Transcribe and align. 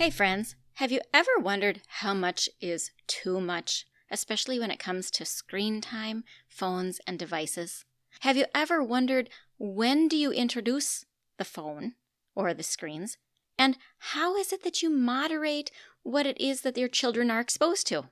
Hey, 0.00 0.08
friends, 0.08 0.56
have 0.76 0.90
you 0.90 1.02
ever 1.12 1.32
wondered 1.38 1.82
how 1.86 2.14
much 2.14 2.48
is 2.58 2.90
too 3.06 3.38
much, 3.38 3.84
especially 4.10 4.58
when 4.58 4.70
it 4.70 4.78
comes 4.78 5.10
to 5.10 5.26
screen 5.26 5.82
time, 5.82 6.24
phones, 6.48 7.02
and 7.06 7.18
devices? 7.18 7.84
Have 8.20 8.34
you 8.34 8.46
ever 8.54 8.82
wondered 8.82 9.28
when 9.58 10.08
do 10.08 10.16
you 10.16 10.32
introduce 10.32 11.04
the 11.36 11.44
phone 11.44 11.96
or 12.34 12.54
the 12.54 12.62
screens? 12.62 13.18
And 13.58 13.76
how 13.98 14.36
is 14.36 14.54
it 14.54 14.64
that 14.64 14.80
you 14.80 14.88
moderate 14.88 15.70
what 16.02 16.24
it 16.24 16.40
is 16.40 16.62
that 16.62 16.78
your 16.78 16.88
children 16.88 17.30
are 17.30 17.40
exposed 17.40 17.86
to? 17.88 18.04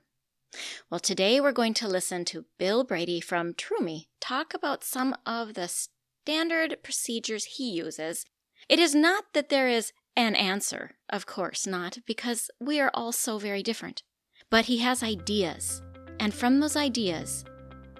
Well, 0.91 0.99
today 0.99 1.41
we're 1.41 1.51
going 1.51 1.73
to 1.73 1.87
listen 1.87 2.23
to 2.25 2.45
Bill 2.59 2.83
Brady 2.83 3.19
from 3.19 3.55
Troomi 3.55 4.09
talk 4.19 4.53
about 4.53 4.83
some 4.83 5.15
of 5.25 5.55
the 5.55 5.67
standard 5.67 6.83
procedures 6.83 7.45
he 7.45 7.71
uses. 7.71 8.27
It 8.69 8.77
is 8.77 8.93
not 8.93 9.33
that 9.33 9.49
there 9.49 9.67
is 9.67 9.91
an 10.19 10.35
answer, 10.35 10.91
of 11.09 11.25
course 11.25 11.65
not, 11.65 11.97
because 12.05 12.51
we 12.59 12.77
are 12.79 12.91
all 12.93 13.13
so 13.13 13.37
very 13.37 13.63
different. 13.63 14.03
But 14.49 14.65
he 14.65 14.79
has 14.79 15.01
ideas, 15.01 15.81
and 16.19 16.33
from 16.33 16.59
those 16.59 16.75
ideas, 16.75 17.45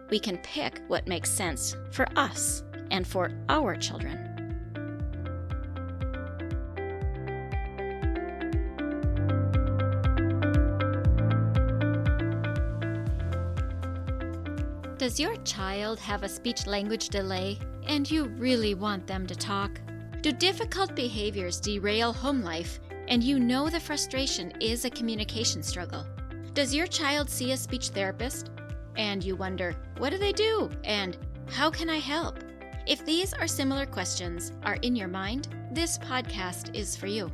we 0.10 0.20
can 0.20 0.38
pick 0.40 0.82
what 0.90 1.08
makes 1.08 1.30
sense 1.30 1.78
for 1.92 2.08
us 2.18 2.64
and 2.92 3.08
for 3.08 3.32
our 3.48 3.74
children. 3.76 4.26
Does 14.98 15.22
your 15.22 15.38
child 15.46 16.00
have 16.00 16.24
a 16.24 16.30
speech 16.30 16.68
language 16.68 17.08
delay 17.08 17.58
and 17.88 18.12
you 18.12 18.26
really 18.26 18.74
want 18.74 19.08
them 19.08 19.26
to 19.28 19.36
talk? 19.36 19.80
Do 20.22 20.34
difficult 20.34 20.96
behaviors 20.96 21.62
derail 21.62 22.12
home 22.12 22.42
life 22.44 22.82
and 23.08 23.24
you 23.24 23.40
know 23.40 23.70
the 23.70 23.80
frustration 23.80 24.52
is 24.60 24.84
a 24.84 24.90
communication 24.90 25.64
struggle? 25.64 26.06
Does 26.54 26.76
your 26.76 26.88
child 26.88 27.30
see 27.30 27.54
a 27.54 27.58
speech 27.58 27.90
therapist 27.90 28.52
and 28.98 29.24
you 29.24 29.38
wonder, 29.38 29.78
what 29.98 30.10
do 30.10 30.18
they 30.18 30.34
do 30.34 30.70
and 30.84 31.18
how 31.48 31.70
can 31.72 31.90
I 31.90 32.00
help? 32.00 32.40
If 32.86 33.06
these 33.06 33.34
or 33.40 33.48
similar 33.48 33.86
questions 33.86 34.52
are 34.64 34.76
in 34.82 34.94
your 34.94 35.08
mind, 35.08 35.56
this 35.72 35.98
podcast 35.98 36.76
is 36.76 36.98
for 36.98 37.08
you. 37.08 37.32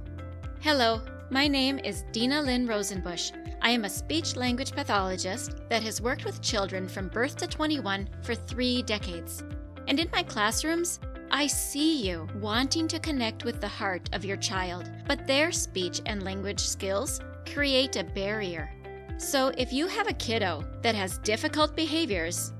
Hello, 0.59 1.01
my 1.31 1.47
name 1.47 1.79
is 1.79 2.03
Dinalynn 2.11 2.69
Rosenbush. 2.69 3.31
I 3.63 3.71
am 3.71 3.85
a 3.85 3.89
speech 3.89 4.35
language 4.35 4.73
pathologist 4.73 5.55
that 5.69 5.81
has 5.81 6.01
worked 6.01 6.23
with 6.23 6.39
children 6.43 6.87
from 6.87 7.07
birth 7.07 7.35
to 7.37 7.47
21 7.47 8.07
for 8.21 8.35
three 8.35 8.83
decades. 8.83 9.43
And 9.87 9.99
in 9.99 10.07
my 10.11 10.21
classrooms, 10.21 10.99
I 11.31 11.47
see 11.47 12.07
you 12.07 12.27
wanting 12.39 12.87
to 12.89 12.99
connect 12.99 13.45
with 13.45 13.59
the 13.59 13.67
heart 13.67 14.09
of 14.13 14.23
your 14.23 14.37
child, 14.37 14.89
but 15.07 15.27
their 15.27 15.51
speech 15.51 16.01
and 16.05 16.23
language 16.23 16.59
skills 16.59 17.19
create 17.51 17.95
a 17.95 18.03
barrier. 18.03 18.71
So 19.17 19.51
if 19.57 19.73
you 19.73 19.87
have 19.87 20.07
a 20.07 20.13
kiddo 20.13 20.63
that 20.81 20.95
has 20.95 21.17
difficult 21.19 21.75
behaviors, 21.75 22.53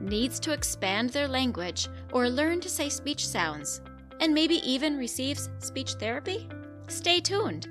needs 0.00 0.40
to 0.40 0.52
expand 0.52 1.10
their 1.10 1.28
language 1.28 1.88
or 2.12 2.28
learn 2.28 2.60
to 2.60 2.68
say 2.68 2.88
speech 2.88 3.26
sounds, 3.26 3.80
and 4.20 4.34
maybe 4.34 4.56
even 4.68 4.98
receives 4.98 5.48
speech 5.58 5.94
therapy, 5.94 6.48
stay 6.88 7.20
tuned 7.20 7.68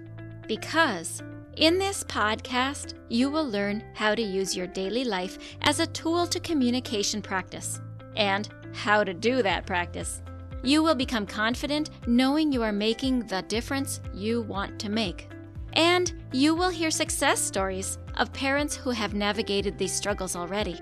because 0.48 1.22
in 1.58 1.78
this 1.78 2.04
podcast, 2.06 2.94
you 3.10 3.30
will 3.30 3.48
learn 3.48 3.84
how 3.94 4.16
to 4.16 4.22
use 4.22 4.56
your 4.56 4.68
daily 4.68 5.04
life 5.04 5.38
as 5.64 5.80
a 5.80 5.88
tool 5.88 6.26
to 6.28 6.40
communication 6.40 7.22
practice 7.22 7.82
and 8.16 8.50
how 8.74 9.04
to 9.04 9.14
do 9.14 9.42
that 9.44 9.66
practice. 9.66 10.22
You 10.64 10.84
will 10.84 10.96
become 10.96 11.26
confident 11.26 11.90
knowing 12.08 12.52
you 12.52 12.64
are 12.64 12.72
making 12.72 13.28
the 13.28 13.42
difference 13.44 14.02
you 14.14 14.42
want 14.42 14.80
to 14.80 14.90
make. 14.90 15.30
And 15.74 16.12
you 16.32 16.56
will 16.56 16.70
hear 16.70 16.92
success 16.92 17.40
stories 17.40 17.98
of 18.18 18.34
parents 18.34 18.76
who 18.76 18.90
have 18.90 19.14
navigated 19.14 19.78
these 19.78 19.94
struggles 19.94 20.36
already. 20.36 20.80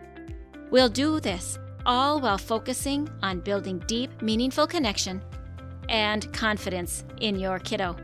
We'll 0.71 0.89
do 0.89 1.19
this 1.19 1.59
all 1.85 2.19
while 2.19 2.37
focusing 2.37 3.07
on 3.21 3.39
building 3.39 3.79
deep, 3.87 4.21
meaningful 4.21 4.67
connection 4.67 5.21
and 5.89 6.31
confidence 6.33 7.05
in 7.21 7.39
your 7.39 7.59
kiddo. 7.59 7.95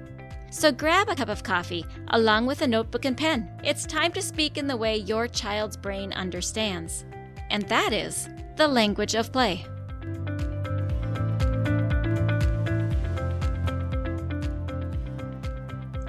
So 0.52 0.72
grab 0.72 1.10
a 1.10 1.16
cup 1.16 1.30
of 1.30 1.44
coffee 1.44 1.86
along 2.10 2.46
with 2.46 2.62
a 2.62 2.68
notebook 2.68 3.06
and 3.06 3.18
pen. 3.18 3.50
It's 3.64 3.86
time 3.86 4.12
to 4.12 4.22
speak 4.22 4.58
in 4.58 4.68
the 4.68 4.78
way 4.78 4.98
your 4.98 5.28
child's 5.28 5.76
brain 5.76 6.14
understands. 6.14 7.06
And 7.50 7.64
that 7.70 7.92
is 7.92 8.30
the 8.56 8.68
language 8.68 9.16
of 9.16 9.32
play. 9.34 9.66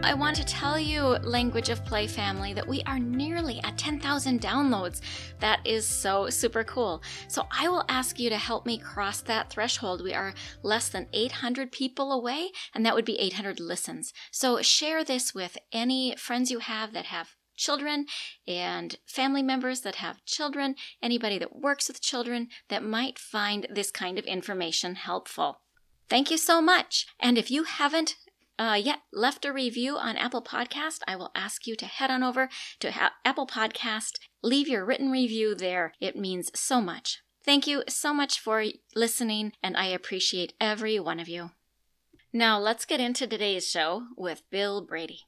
I 0.05 0.13
want 0.13 0.37
to 0.37 0.45
tell 0.45 0.79
you, 0.79 1.01
Language 1.01 1.71
of 1.71 1.83
Play 1.87 2.07
family, 2.07 2.53
that 2.53 2.69
we 2.69 2.83
are 2.83 2.99
nearly 2.99 3.59
at 3.65 3.79
10,000 3.79 4.39
downloads. 4.39 5.01
That 5.41 5.61
is 5.65 5.89
so 5.89 6.29
super 6.29 6.63
cool. 6.63 7.03
So 7.27 7.47
I 7.51 7.71
will 7.71 7.87
ask 7.89 8.21
you 8.21 8.29
to 8.29 8.37
help 8.37 8.67
me 8.67 8.77
cross 8.77 9.23
that 9.23 9.49
threshold. 9.49 10.05
We 10.05 10.13
are 10.13 10.35
less 10.63 10.91
than 10.91 11.09
800 11.15 11.73
people 11.73 12.13
away, 12.13 12.51
and 12.75 12.85
that 12.85 12.95
would 12.95 13.07
be 13.07 13.19
800 13.19 13.59
listens. 13.59 14.13
So 14.31 14.61
share 14.61 15.05
this 15.05 15.35
with 15.35 15.57
any 15.73 16.15
friends 16.17 16.51
you 16.51 16.59
have 16.59 16.93
that 16.93 17.07
have 17.07 17.31
children 17.57 18.05
and 18.47 18.99
family 19.07 19.43
members 19.43 19.81
that 19.81 19.95
have 19.97 20.23
children, 20.27 20.75
anybody 21.03 21.39
that 21.39 21.57
works 21.57 21.89
with 21.89 22.03
children 22.03 22.49
that 22.69 22.85
might 22.85 23.19
find 23.19 23.67
this 23.71 23.91
kind 23.91 24.19
of 24.19 24.27
information 24.27 24.97
helpful. 24.97 25.63
Thank 26.11 26.31
you 26.31 26.37
so 26.37 26.61
much. 26.61 27.07
And 27.19 27.39
if 27.39 27.51
you 27.51 27.65
haven't 27.65 28.17
uh, 28.59 28.79
yet 28.83 29.01
left 29.13 29.45
a 29.45 29.53
review 29.53 29.97
on 29.97 30.17
Apple 30.17 30.43
Podcast, 30.43 31.01
I 31.07 31.17
will 31.17 31.31
ask 31.35 31.67
you 31.67 31.77
to 31.77 31.87
head 31.87 32.11
on 32.11 32.23
over 32.23 32.49
to 32.81 32.93
ha- 32.93 33.15
Apple 33.25 33.47
Podcast, 33.47 34.13
leave 34.43 34.69
your 34.69 34.85
written 34.85 35.11
review 35.11 35.55
there. 35.55 35.93
It 36.01 36.17
means 36.17 36.51
so 36.55 36.81
much. 36.81 37.23
Thank 37.45 37.67
you 37.67 37.85
so 37.89 38.15
much 38.15 38.41
for 38.41 38.65
listening, 38.95 39.53
and 39.63 39.77
I 39.77 39.87
appreciate 39.87 40.55
every 40.61 40.99
one 40.99 41.21
of 41.21 41.29
you. 41.29 41.51
Now, 42.33 42.59
let's 42.59 42.85
get 42.85 43.01
into 43.01 43.27
today's 43.27 43.69
show 43.69 44.07
with 44.17 44.43
Bill 44.51 44.81
Brady. 44.81 45.21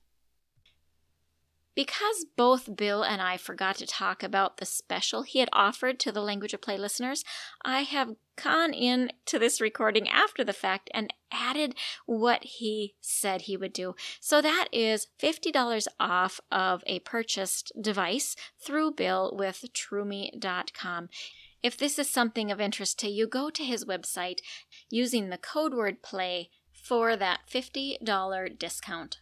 Because 1.76 2.24
both 2.36 2.74
Bill 2.74 3.04
and 3.04 3.20
I 3.20 3.36
forgot 3.36 3.76
to 3.76 3.86
talk 3.86 4.22
about 4.22 4.56
the 4.56 4.64
special 4.64 5.22
he 5.22 5.40
had 5.40 5.50
offered 5.52 6.00
to 6.00 6.10
the 6.10 6.22
Language 6.22 6.54
of 6.54 6.62
Play 6.62 6.78
listeners, 6.78 7.22
I 7.62 7.82
have 7.82 8.16
gone 8.42 8.72
in 8.72 9.12
to 9.26 9.38
this 9.38 9.60
recording 9.60 10.08
after 10.08 10.42
the 10.42 10.54
fact 10.54 10.90
and 10.94 11.12
added 11.30 11.74
what 12.06 12.42
he 12.44 12.94
said 13.02 13.42
he 13.42 13.58
would 13.58 13.74
do. 13.74 13.94
So 14.20 14.40
that 14.40 14.68
is 14.72 15.08
$50 15.22 15.86
off 16.00 16.40
of 16.50 16.82
a 16.86 17.00
purchased 17.00 17.72
device 17.78 18.36
through 18.58 18.92
Bill 18.92 19.34
with 19.36 19.66
Troomi.com. 19.74 21.10
If 21.62 21.76
this 21.76 21.98
is 21.98 22.08
something 22.08 22.50
of 22.50 22.60
interest 22.60 22.98
to 23.00 23.08
you, 23.08 23.26
go 23.26 23.50
to 23.50 23.62
his 23.62 23.84
website 23.84 24.38
using 24.90 25.28
the 25.28 25.36
code 25.36 25.74
word 25.74 26.02
play 26.02 26.48
for 26.72 27.16
that 27.16 27.40
$50 27.50 28.58
discount. 28.58 29.20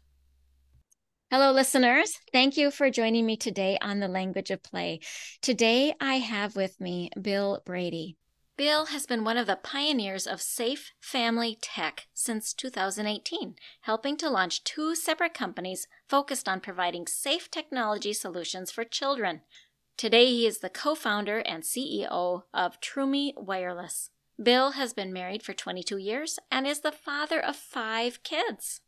Hello, 1.37 1.51
listeners. 1.51 2.21
Thank 2.33 2.57
you 2.57 2.71
for 2.71 2.91
joining 2.91 3.27
me 3.27 3.37
today 3.37 3.77
on 3.83 3.99
the 3.99 4.07
language 4.07 4.53
of 4.53 4.63
play. 4.63 5.01
Today 5.43 5.93
I 6.01 6.19
have 6.19 6.55
with 6.55 6.81
me 6.81 7.11
Bill 7.21 7.61
Brady. 7.67 8.17
Bill 8.57 8.87
has 8.87 9.05
been 9.05 9.25
one 9.25 9.37
of 9.37 9.49
the 9.49 9.59
pioneers 9.61 10.29
of 10.29 10.41
safe 10.41 10.93
family 11.01 11.59
tech 11.61 12.07
since 12.15 12.55
2018, 12.55 13.57
helping 13.81 14.17
to 14.19 14.31
launch 14.31 14.63
two 14.63 14.95
separate 14.95 15.35
companies 15.35 15.89
focused 16.09 16.49
on 16.49 16.61
providing 16.61 17.09
safe 17.09 17.51
technology 17.51 18.13
solutions 18.13 18.71
for 18.71 18.85
children. 18.85 19.41
Today, 19.97 20.27
he 20.27 20.47
is 20.47 20.61
the 20.61 20.71
co 20.71 20.95
founder 20.95 21.41
and 21.41 21.65
CEO 21.65 22.43
of 22.55 22.81
Troomi 22.81 23.33
Wireless. 23.37 24.11
Bill 24.41 24.71
has 24.73 24.93
been 24.93 25.13
married 25.13 25.43
for 25.43 25.53
22 25.53 25.97
years 25.97 26.39
and 26.53 26.65
is 26.65 26.83
the 26.83 26.93
father 26.93 27.45
of 27.45 27.57
five 27.57 28.23
kids 28.23 28.83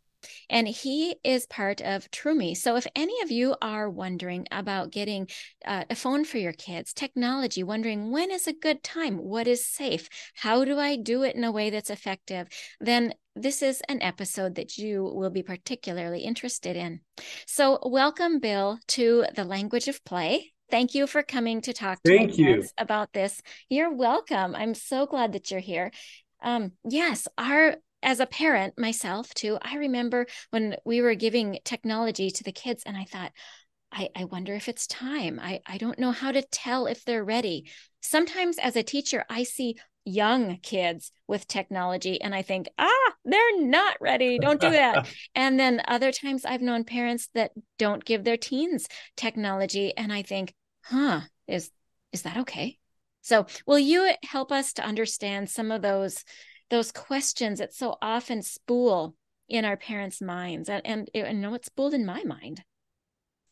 and 0.49 0.69
he 0.69 1.17
is 1.25 1.47
part 1.47 1.81
of 1.81 2.11
Troomi. 2.11 2.57
So 2.57 2.77
if 2.77 2.87
any 2.95 3.21
of 3.23 3.31
you 3.31 3.57
are 3.63 3.89
wondering 3.91 4.47
about 4.51 4.91
getting 4.91 5.28
uh, 5.65 5.84
a 5.91 5.95
phone 5.95 6.25
for 6.25 6.39
your 6.39 6.53
kids, 6.53 6.93
technology, 6.93 7.63
wondering 7.63 8.11
when 8.11 8.31
is 8.31 8.47
a 8.47 8.53
good 8.53 8.83
time, 8.83 9.19
what 9.19 9.47
is 9.47 9.67
safe, 9.67 10.09
how 10.34 10.65
do 10.65 10.78
I 10.78 10.97
do 10.97 11.23
it 11.23 11.37
in 11.37 11.45
a 11.45 11.53
way 11.53 11.71
that's 11.71 11.91
effective, 11.91 12.49
then 12.81 13.15
this 13.34 13.63
is 13.63 13.83
an 13.89 14.01
episode 14.03 14.55
that 14.55 14.78
you 14.78 15.05
will 15.05 15.31
be 15.31 15.43
particularly 15.43 16.21
interested 16.21 16.75
in. 16.75 17.01
So, 17.47 17.79
welcome, 17.83 18.41
Bill, 18.41 18.79
to 18.89 19.27
the 19.34 19.45
language 19.45 19.89
of 19.89 20.03
play. 20.05 20.53
Thank 20.71 20.95
you 20.95 21.07
for 21.07 21.22
coming 21.22 21.61
to 21.63 21.72
talk 21.72 22.03
to 22.03 22.17
Thank 22.17 22.39
you. 22.39 22.65
about 22.79 23.13
this. 23.13 23.41
You're 23.69 23.93
welcome. 23.93 24.55
I'm 24.57 24.75
so 24.75 25.07
glad 25.07 25.33
that 25.33 25.51
you're 25.51 25.61
here. 25.61 25.93
Um, 26.43 26.72
yes, 26.84 27.29
our 27.39 27.77
as 28.07 28.21
a 28.21 28.27
parent 28.27 28.79
myself 28.79 29.35
too, 29.35 29.59
I 29.61 29.77
remember 29.77 30.27
when 30.51 30.77
we 30.85 31.03
were 31.03 31.17
giving 31.17 31.59
technology 31.65 32.31
to 32.31 32.45
the 32.45 32.53
kids 32.53 32.85
and 32.87 32.97
I 32.97 33.05
thought, 33.05 33.33
I, 33.91 34.11
I 34.15 34.25
wonder 34.25 34.55
if 34.55 34.69
it's 34.69 34.87
time. 34.87 35.41
I, 35.43 35.61
I 35.67 35.77
don't 35.77 35.99
know 35.99 36.13
how 36.13 36.31
to 36.31 36.43
tell 36.43 36.87
if 36.87 37.05
they're 37.05 37.25
ready. 37.25 37.69
Sometimes 38.01 38.59
as 38.59 38.77
a 38.77 38.85
teacher, 38.85 39.25
I 39.29 39.43
see 39.43 39.75
young 40.05 40.59
kids 40.59 41.11
with 41.27 41.49
technology 41.49 42.21
and 42.23 42.33
I 42.33 42.43
think, 42.43 42.69
ah, 42.79 43.13
they're 43.25 43.61
not 43.61 43.97
ready. 44.01 44.39
Don't 44.39 44.61
do 44.61 44.71
that. 44.71 45.09
and 45.35 45.59
then 45.59 45.83
other 45.89 46.13
times 46.13 46.45
I've 46.45 46.63
known 46.63 46.85
parents 46.85 47.29
that 47.35 47.51
don't 47.77 48.05
give 48.05 48.23
their 48.23 48.37
teens 48.37 48.87
technology 49.17 49.97
and 49.97 50.13
I 50.13 50.23
think, 50.23 50.55
huh, 50.85 51.23
is 51.49 51.73
is 52.13 52.23
that 52.23 52.37
okay? 52.39 52.79
So, 53.23 53.47
will 53.67 53.81
you 53.81 54.13
help 54.23 54.53
us 54.53 54.75
to 54.75 54.85
understand 54.85 55.51
some 55.51 55.73
of 55.73 55.83
those 55.83 56.23
those 56.71 56.92
questions 56.92 57.59
that 57.59 57.74
so 57.74 57.97
often 58.03 58.42
spool 58.42 59.15
in 59.48 59.65
our 59.65 59.77
parents' 59.77 60.21
minds? 60.21 60.68
And 60.68 60.83
and, 60.84 61.10
and 61.15 61.41
know 61.41 61.54
it's 61.54 61.66
spooled 61.66 61.95
in 61.95 62.07
my 62.07 62.24
mind. 62.24 62.63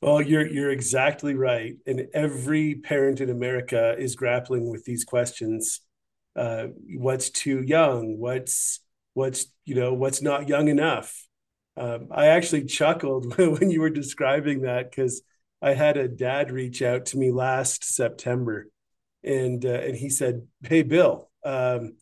Well, 0.05 0.20
you're 0.20 0.46
you're 0.46 0.70
exactly 0.70 1.34
right, 1.34 1.76
and 1.87 2.08
every 2.12 2.75
parent 2.75 3.22
in 3.22 3.31
America 3.31 3.94
is 3.99 4.16
grappling 4.16 4.70
with 4.70 4.84
these 4.84 5.02
questions. 5.02 5.81
Uh, 6.37 6.66
what's 6.96 7.31
too 7.31 7.62
young? 7.62 8.19
What's 8.19 8.81
what's 9.14 9.46
you 9.64 9.75
know 9.75 9.94
what's 9.94 10.20
not 10.20 10.49
young 10.49 10.69
enough? 10.69 11.26
Um, 11.78 12.08
I 12.10 12.26
actually 12.26 12.67
chuckled 12.67 13.34
when 13.38 13.70
you 13.70 13.81
were 13.81 13.88
describing 13.88 14.62
that 14.62 14.90
because 14.90 15.22
I 15.62 15.72
had 15.72 15.96
a 15.96 16.06
dad 16.06 16.50
reach 16.50 16.82
out 16.82 17.06
to 17.06 17.17
me 17.17 17.32
last 17.32 17.82
September, 17.82 18.69
and 19.22 19.64
uh, 19.64 19.69
and 19.70 19.96
he 19.96 20.10
said, 20.10 20.46
"Hey, 20.62 20.82
Bill, 20.82 21.31
um, 21.46 21.94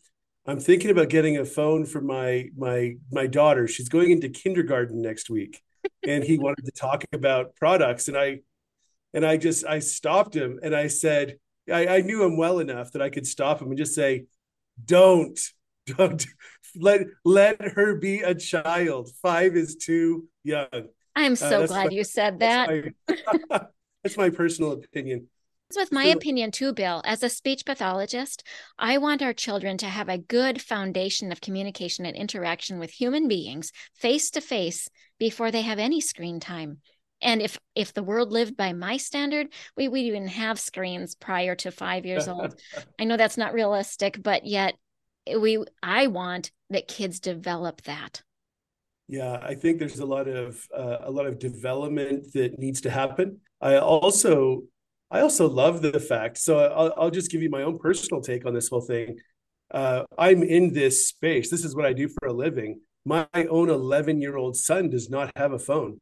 I'm 0.45 0.59
thinking 0.59 0.91
about 0.91 1.09
getting 1.09 1.37
a 1.37 1.45
phone 1.45 1.85
for 1.85 2.01
my 2.01 2.49
my 2.57 2.95
my 3.11 3.27
daughter. 3.27 3.67
She's 3.67 3.89
going 3.89 4.11
into 4.11 4.29
kindergarten 4.29 5.01
next 5.01 5.29
week." 5.29 5.61
and 6.05 6.23
he 6.23 6.37
wanted 6.37 6.65
to 6.65 6.71
talk 6.71 7.03
about 7.13 7.55
products 7.55 8.07
and 8.07 8.17
i 8.17 8.39
and 9.13 9.25
i 9.25 9.37
just 9.37 9.65
i 9.65 9.79
stopped 9.79 10.35
him 10.35 10.59
and 10.63 10.75
i 10.75 10.87
said 10.87 11.37
I, 11.71 11.87
I 11.87 12.01
knew 12.01 12.23
him 12.23 12.37
well 12.37 12.59
enough 12.59 12.91
that 12.91 13.01
i 13.01 13.09
could 13.09 13.27
stop 13.27 13.61
him 13.61 13.69
and 13.69 13.77
just 13.77 13.95
say 13.95 14.25
don't 14.83 15.39
don't 15.85 16.25
let 16.75 17.01
let 17.25 17.61
her 17.61 17.95
be 17.95 18.21
a 18.21 18.33
child 18.33 19.09
five 19.21 19.55
is 19.55 19.75
too 19.75 20.27
young 20.43 20.67
i'm 21.15 21.33
uh, 21.33 21.35
so 21.35 21.63
uh, 21.63 21.67
glad 21.67 21.85
my, 21.85 21.91
you 21.91 22.03
said 22.03 22.39
that 22.39 22.69
that's 23.07 23.21
my, 23.49 23.61
that's 24.03 24.17
my 24.17 24.29
personal 24.29 24.71
opinion 24.73 25.27
with 25.75 25.91
my 25.91 26.05
opinion 26.05 26.51
too, 26.51 26.73
Bill. 26.73 27.01
As 27.05 27.23
a 27.23 27.29
speech 27.29 27.65
pathologist, 27.65 28.43
I 28.77 28.97
want 28.97 29.21
our 29.21 29.33
children 29.33 29.77
to 29.79 29.87
have 29.87 30.09
a 30.09 30.17
good 30.17 30.61
foundation 30.61 31.31
of 31.31 31.41
communication 31.41 32.05
and 32.05 32.15
interaction 32.15 32.79
with 32.79 32.91
human 32.91 33.27
beings 33.27 33.71
face 33.95 34.29
to 34.31 34.41
face 34.41 34.89
before 35.19 35.51
they 35.51 35.61
have 35.61 35.79
any 35.79 36.01
screen 36.01 36.39
time. 36.39 36.77
And 37.21 37.41
if 37.41 37.57
if 37.73 37.93
the 37.93 38.03
world 38.03 38.31
lived 38.31 38.57
by 38.57 38.73
my 38.73 38.97
standard, 38.97 39.47
we 39.77 39.87
would 39.87 39.99
even 39.99 40.27
have 40.27 40.59
screens 40.59 41.15
prior 41.15 41.55
to 41.55 41.71
five 41.71 42.05
years 42.05 42.27
old. 42.27 42.59
I 42.99 43.05
know 43.05 43.17
that's 43.17 43.37
not 43.37 43.53
realistic, 43.53 44.21
but 44.21 44.45
yet 44.45 44.75
we 45.39 45.63
I 45.81 46.07
want 46.07 46.51
that 46.69 46.87
kids 46.87 47.19
develop 47.19 47.81
that. 47.83 48.21
Yeah, 49.07 49.39
I 49.41 49.55
think 49.55 49.79
there's 49.79 49.99
a 49.99 50.05
lot 50.05 50.27
of 50.27 50.67
uh, 50.75 50.97
a 51.01 51.11
lot 51.11 51.25
of 51.25 51.39
development 51.39 52.33
that 52.33 52.59
needs 52.59 52.81
to 52.81 52.89
happen. 52.89 53.39
I 53.61 53.77
also 53.77 54.63
I 55.13 55.21
also 55.21 55.47
love 55.47 55.81
the 55.81 55.99
fact. 55.99 56.37
So 56.39 56.59
I'll, 56.59 56.93
I'll 56.97 57.11
just 57.11 57.31
give 57.31 57.41
you 57.41 57.49
my 57.49 57.61
own 57.61 57.79
personal 57.79 58.21
take 58.21 58.45
on 58.45 58.53
this 58.53 58.67
whole 58.67 58.81
thing. 58.81 59.17
Uh, 59.71 60.03
I'm 60.17 60.43
in 60.43 60.73
this 60.73 61.07
space. 61.07 61.49
This 61.49 61.63
is 61.63 61.75
what 61.75 61.85
I 61.85 61.93
do 61.93 62.09
for 62.09 62.27
a 62.27 62.33
living 62.33 62.81
my 63.05 63.27
own 63.35 63.69
11 63.69 64.21
year 64.21 64.37
old 64.37 64.55
son 64.55 64.89
does 64.89 65.09
not 65.09 65.31
have 65.35 65.53
a 65.53 65.59
phone. 65.59 65.99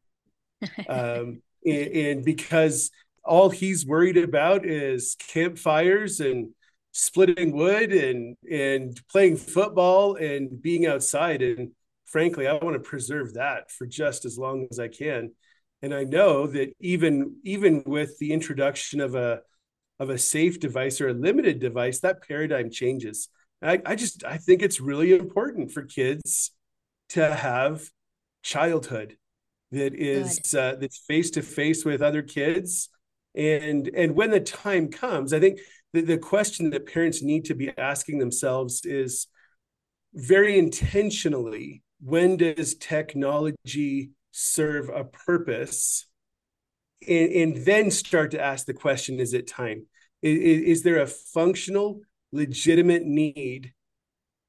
Um, 0.88 1.42
and, 1.64 1.88
and, 1.88 2.24
because 2.24 2.92
all 3.24 3.50
he's 3.50 3.84
worried 3.84 4.16
about 4.16 4.64
is 4.64 5.16
campfires 5.16 6.20
and 6.20 6.50
splitting 6.92 7.56
wood 7.56 7.92
and 7.92 8.36
and 8.48 9.00
playing 9.10 9.38
football 9.38 10.14
and 10.14 10.62
being 10.62 10.86
outside 10.86 11.42
and 11.42 11.70
frankly 12.04 12.46
i 12.46 12.52
want 12.52 12.74
to 12.74 12.80
preserve 12.80 13.34
that 13.34 13.70
for 13.70 13.86
just 13.86 14.24
as 14.24 14.38
long 14.38 14.68
as 14.70 14.78
i 14.78 14.86
can 14.86 15.32
and 15.82 15.92
i 15.94 16.04
know 16.04 16.46
that 16.46 16.72
even 16.80 17.36
even 17.44 17.82
with 17.84 18.18
the 18.18 18.32
introduction 18.32 19.00
of 19.00 19.14
a 19.14 19.40
of 20.02 20.10
a 20.10 20.18
safe 20.18 20.58
device 20.58 21.00
or 21.00 21.08
a 21.08 21.14
limited 21.14 21.60
device 21.60 22.00
that 22.00 22.26
paradigm 22.26 22.70
changes. 22.70 23.28
I, 23.62 23.80
I 23.86 23.94
just 23.94 24.24
i 24.24 24.36
think 24.36 24.60
it's 24.60 24.80
really 24.80 25.14
important 25.14 25.70
for 25.70 25.82
kids 25.82 26.50
to 27.10 27.32
have 27.32 27.84
childhood 28.42 29.16
that 29.70 29.94
is 29.94 30.54
uh, 30.54 30.74
that's 30.80 30.98
face 31.06 31.30
to 31.30 31.42
face 31.42 31.84
with 31.84 32.02
other 32.02 32.22
kids. 32.22 32.88
And 33.34 33.88
and 33.96 34.14
when 34.14 34.30
the 34.30 34.40
time 34.40 34.90
comes 34.90 35.32
i 35.32 35.40
think 35.40 35.60
the, 35.92 36.02
the 36.02 36.18
question 36.18 36.70
that 36.70 36.92
parents 36.92 37.22
need 37.22 37.44
to 37.46 37.54
be 37.54 37.72
asking 37.78 38.18
themselves 38.18 38.84
is 38.84 39.28
very 40.12 40.58
intentionally 40.58 41.82
when 42.00 42.36
does 42.36 42.74
technology 42.74 44.10
serve 44.32 44.88
a 44.88 45.04
purpose 45.04 46.06
and, 47.06 47.32
and 47.32 47.64
then 47.64 47.90
start 47.90 48.32
to 48.32 48.40
ask 48.40 48.66
the 48.66 48.74
question 48.74 49.20
is 49.20 49.34
it 49.34 49.46
time 49.46 49.86
is, 50.22 50.62
is 50.78 50.82
there 50.82 51.00
a 51.00 51.06
functional 51.06 52.00
legitimate 52.32 53.04
need 53.04 53.72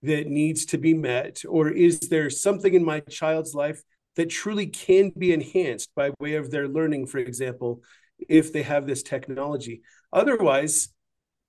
that 0.04 0.28
needs 0.28 0.66
to 0.66 0.78
be 0.78 0.94
met? 0.94 1.42
Or 1.48 1.70
is 1.70 2.00
there 2.02 2.30
something 2.30 2.74
in 2.74 2.84
my 2.84 3.00
child's 3.02 3.56
life 3.56 3.82
that 4.16 4.30
truly 4.30 4.68
can 4.68 5.12
be 5.18 5.34
enhanced 5.34 5.90
by 5.96 6.12
way 6.20 6.36
of 6.36 6.52
their 6.52 6.68
learning, 6.68 7.08
for 7.08 7.18
example, 7.18 7.82
if 8.30 8.54
they 8.54 8.64
have 8.64 8.86
this 8.86 9.02
technology? 9.02 9.82
Otherwise, 10.12 10.90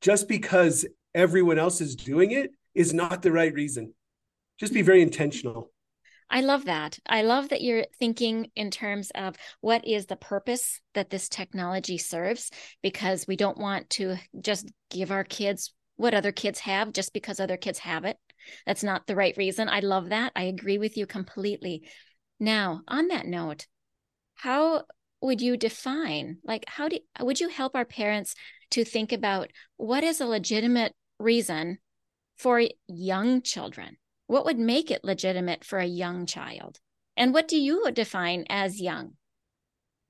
just 0.00 0.28
because 0.28 0.86
everyone 1.14 1.58
else 1.58 1.80
is 1.80 1.96
doing 1.96 2.30
it 2.30 2.50
is 2.74 2.94
not 2.94 3.22
the 3.22 3.32
right 3.32 3.52
reason. 3.52 3.92
Just 4.58 4.72
be 4.72 4.82
very 4.82 5.02
intentional. 5.02 5.70
I 6.34 6.40
love 6.40 6.64
that. 6.64 6.98
I 7.06 7.22
love 7.22 7.50
that 7.50 7.62
you're 7.62 7.86
thinking 8.00 8.50
in 8.56 8.72
terms 8.72 9.12
of 9.14 9.36
what 9.60 9.86
is 9.86 10.06
the 10.06 10.16
purpose 10.16 10.80
that 10.94 11.08
this 11.08 11.28
technology 11.28 11.96
serves, 11.96 12.50
because 12.82 13.28
we 13.28 13.36
don't 13.36 13.56
want 13.56 13.88
to 13.90 14.16
just 14.40 14.68
give 14.90 15.12
our 15.12 15.22
kids 15.22 15.72
what 15.94 16.12
other 16.12 16.32
kids 16.32 16.58
have 16.58 16.92
just 16.92 17.12
because 17.12 17.38
other 17.38 17.56
kids 17.56 17.78
have 17.78 18.04
it. 18.04 18.16
That's 18.66 18.82
not 18.82 19.06
the 19.06 19.14
right 19.14 19.36
reason. 19.36 19.68
I 19.68 19.78
love 19.78 20.08
that. 20.08 20.32
I 20.34 20.42
agree 20.42 20.76
with 20.76 20.96
you 20.96 21.06
completely. 21.06 21.88
Now, 22.40 22.80
on 22.88 23.06
that 23.08 23.26
note, 23.26 23.68
how 24.34 24.82
would 25.20 25.40
you 25.40 25.56
define 25.56 26.38
like 26.42 26.64
how 26.66 26.88
do 26.88 26.98
would 27.20 27.38
you 27.38 27.48
help 27.48 27.76
our 27.76 27.84
parents 27.84 28.34
to 28.70 28.84
think 28.84 29.12
about 29.12 29.52
what 29.76 30.02
is 30.02 30.20
a 30.20 30.26
legitimate 30.26 30.94
reason 31.20 31.78
for 32.36 32.60
young 32.88 33.40
children? 33.40 33.98
What 34.26 34.44
would 34.44 34.58
make 34.58 34.90
it 34.90 35.04
legitimate 35.04 35.64
for 35.64 35.78
a 35.78 35.86
young 35.86 36.26
child? 36.26 36.80
And 37.16 37.32
what 37.32 37.48
do 37.48 37.56
you 37.56 37.90
define 37.92 38.44
as 38.48 38.80
young? 38.80 39.12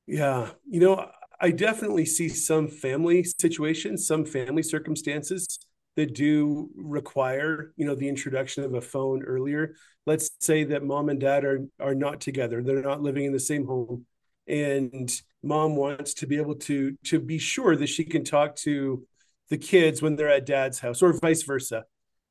Yeah, 0.06 0.50
you 0.68 0.80
know, 0.80 1.10
I 1.40 1.50
definitely 1.50 2.06
see 2.06 2.28
some 2.28 2.68
family 2.68 3.24
situations, 3.24 4.06
some 4.06 4.24
family 4.24 4.62
circumstances 4.62 5.58
that 5.96 6.14
do 6.14 6.70
require 6.74 7.72
you 7.76 7.86
know 7.86 7.94
the 7.94 8.08
introduction 8.08 8.64
of 8.64 8.74
a 8.74 8.80
phone 8.80 9.22
earlier 9.22 9.74
let's 10.06 10.30
say 10.40 10.64
that 10.64 10.82
mom 10.82 11.08
and 11.08 11.20
dad 11.20 11.44
are 11.44 11.60
are 11.80 11.94
not 11.94 12.20
together 12.20 12.62
they're 12.62 12.82
not 12.82 13.02
living 13.02 13.24
in 13.24 13.32
the 13.32 13.40
same 13.40 13.66
home 13.66 14.04
and 14.46 15.22
mom 15.42 15.76
wants 15.76 16.14
to 16.14 16.26
be 16.26 16.36
able 16.36 16.54
to 16.54 16.96
to 17.04 17.20
be 17.20 17.38
sure 17.38 17.76
that 17.76 17.88
she 17.88 18.04
can 18.04 18.24
talk 18.24 18.56
to 18.56 19.06
the 19.50 19.58
kids 19.58 20.02
when 20.02 20.16
they're 20.16 20.28
at 20.28 20.46
dad's 20.46 20.80
house 20.80 21.02
or 21.02 21.18
vice 21.20 21.42
versa 21.42 21.84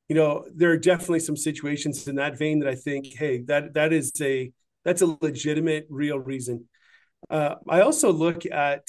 you 0.10 0.16
know 0.16 0.46
there 0.54 0.72
are 0.72 0.78
definitely 0.78 1.20
some 1.20 1.38
situations 1.38 2.08
in 2.08 2.16
that 2.16 2.38
vein 2.38 2.60
that 2.60 2.70
i 2.70 2.76
think 2.76 3.08
hey 3.18 3.40
that 3.42 3.74
that 3.74 3.94
is 3.94 4.12
a 4.22 4.52
that's 4.84 5.02
a 5.02 5.18
legitimate 5.22 5.88
real 5.90 6.20
reason 6.20 6.68
uh, 7.30 7.56
i 7.70 7.82
also 7.82 8.12
look 8.12 8.46
at 8.46 8.88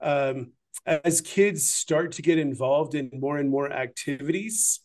um, 0.00 0.52
as 0.86 1.20
kids 1.20 1.70
start 1.70 2.12
to 2.12 2.22
get 2.22 2.38
involved 2.38 2.94
in 2.94 3.10
more 3.12 3.38
and 3.38 3.48
more 3.48 3.72
activities, 3.72 4.80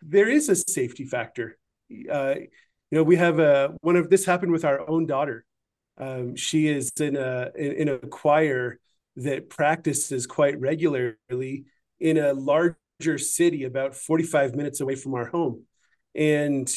there 0.00 0.28
is 0.28 0.48
a 0.48 0.56
safety 0.56 1.04
factor. 1.04 1.58
Uh, 2.10 2.34
you 2.38 2.98
know, 2.98 3.02
we 3.02 3.16
have 3.16 3.38
a 3.38 3.74
one 3.80 3.96
of 3.96 4.10
this 4.10 4.24
happened 4.24 4.52
with 4.52 4.64
our 4.64 4.88
own 4.88 5.06
daughter. 5.06 5.44
Um, 5.98 6.34
she 6.36 6.68
is 6.68 6.90
in 6.98 7.16
a 7.16 7.50
in, 7.54 7.72
in 7.72 7.88
a 7.88 7.98
choir 7.98 8.78
that 9.16 9.50
practices 9.50 10.26
quite 10.26 10.58
regularly 10.58 11.66
in 12.00 12.16
a 12.16 12.32
city 13.18 13.64
about 13.64 13.94
45 13.94 14.54
minutes 14.54 14.80
away 14.80 14.94
from 14.94 15.14
our 15.14 15.26
home 15.26 15.64
and 16.14 16.70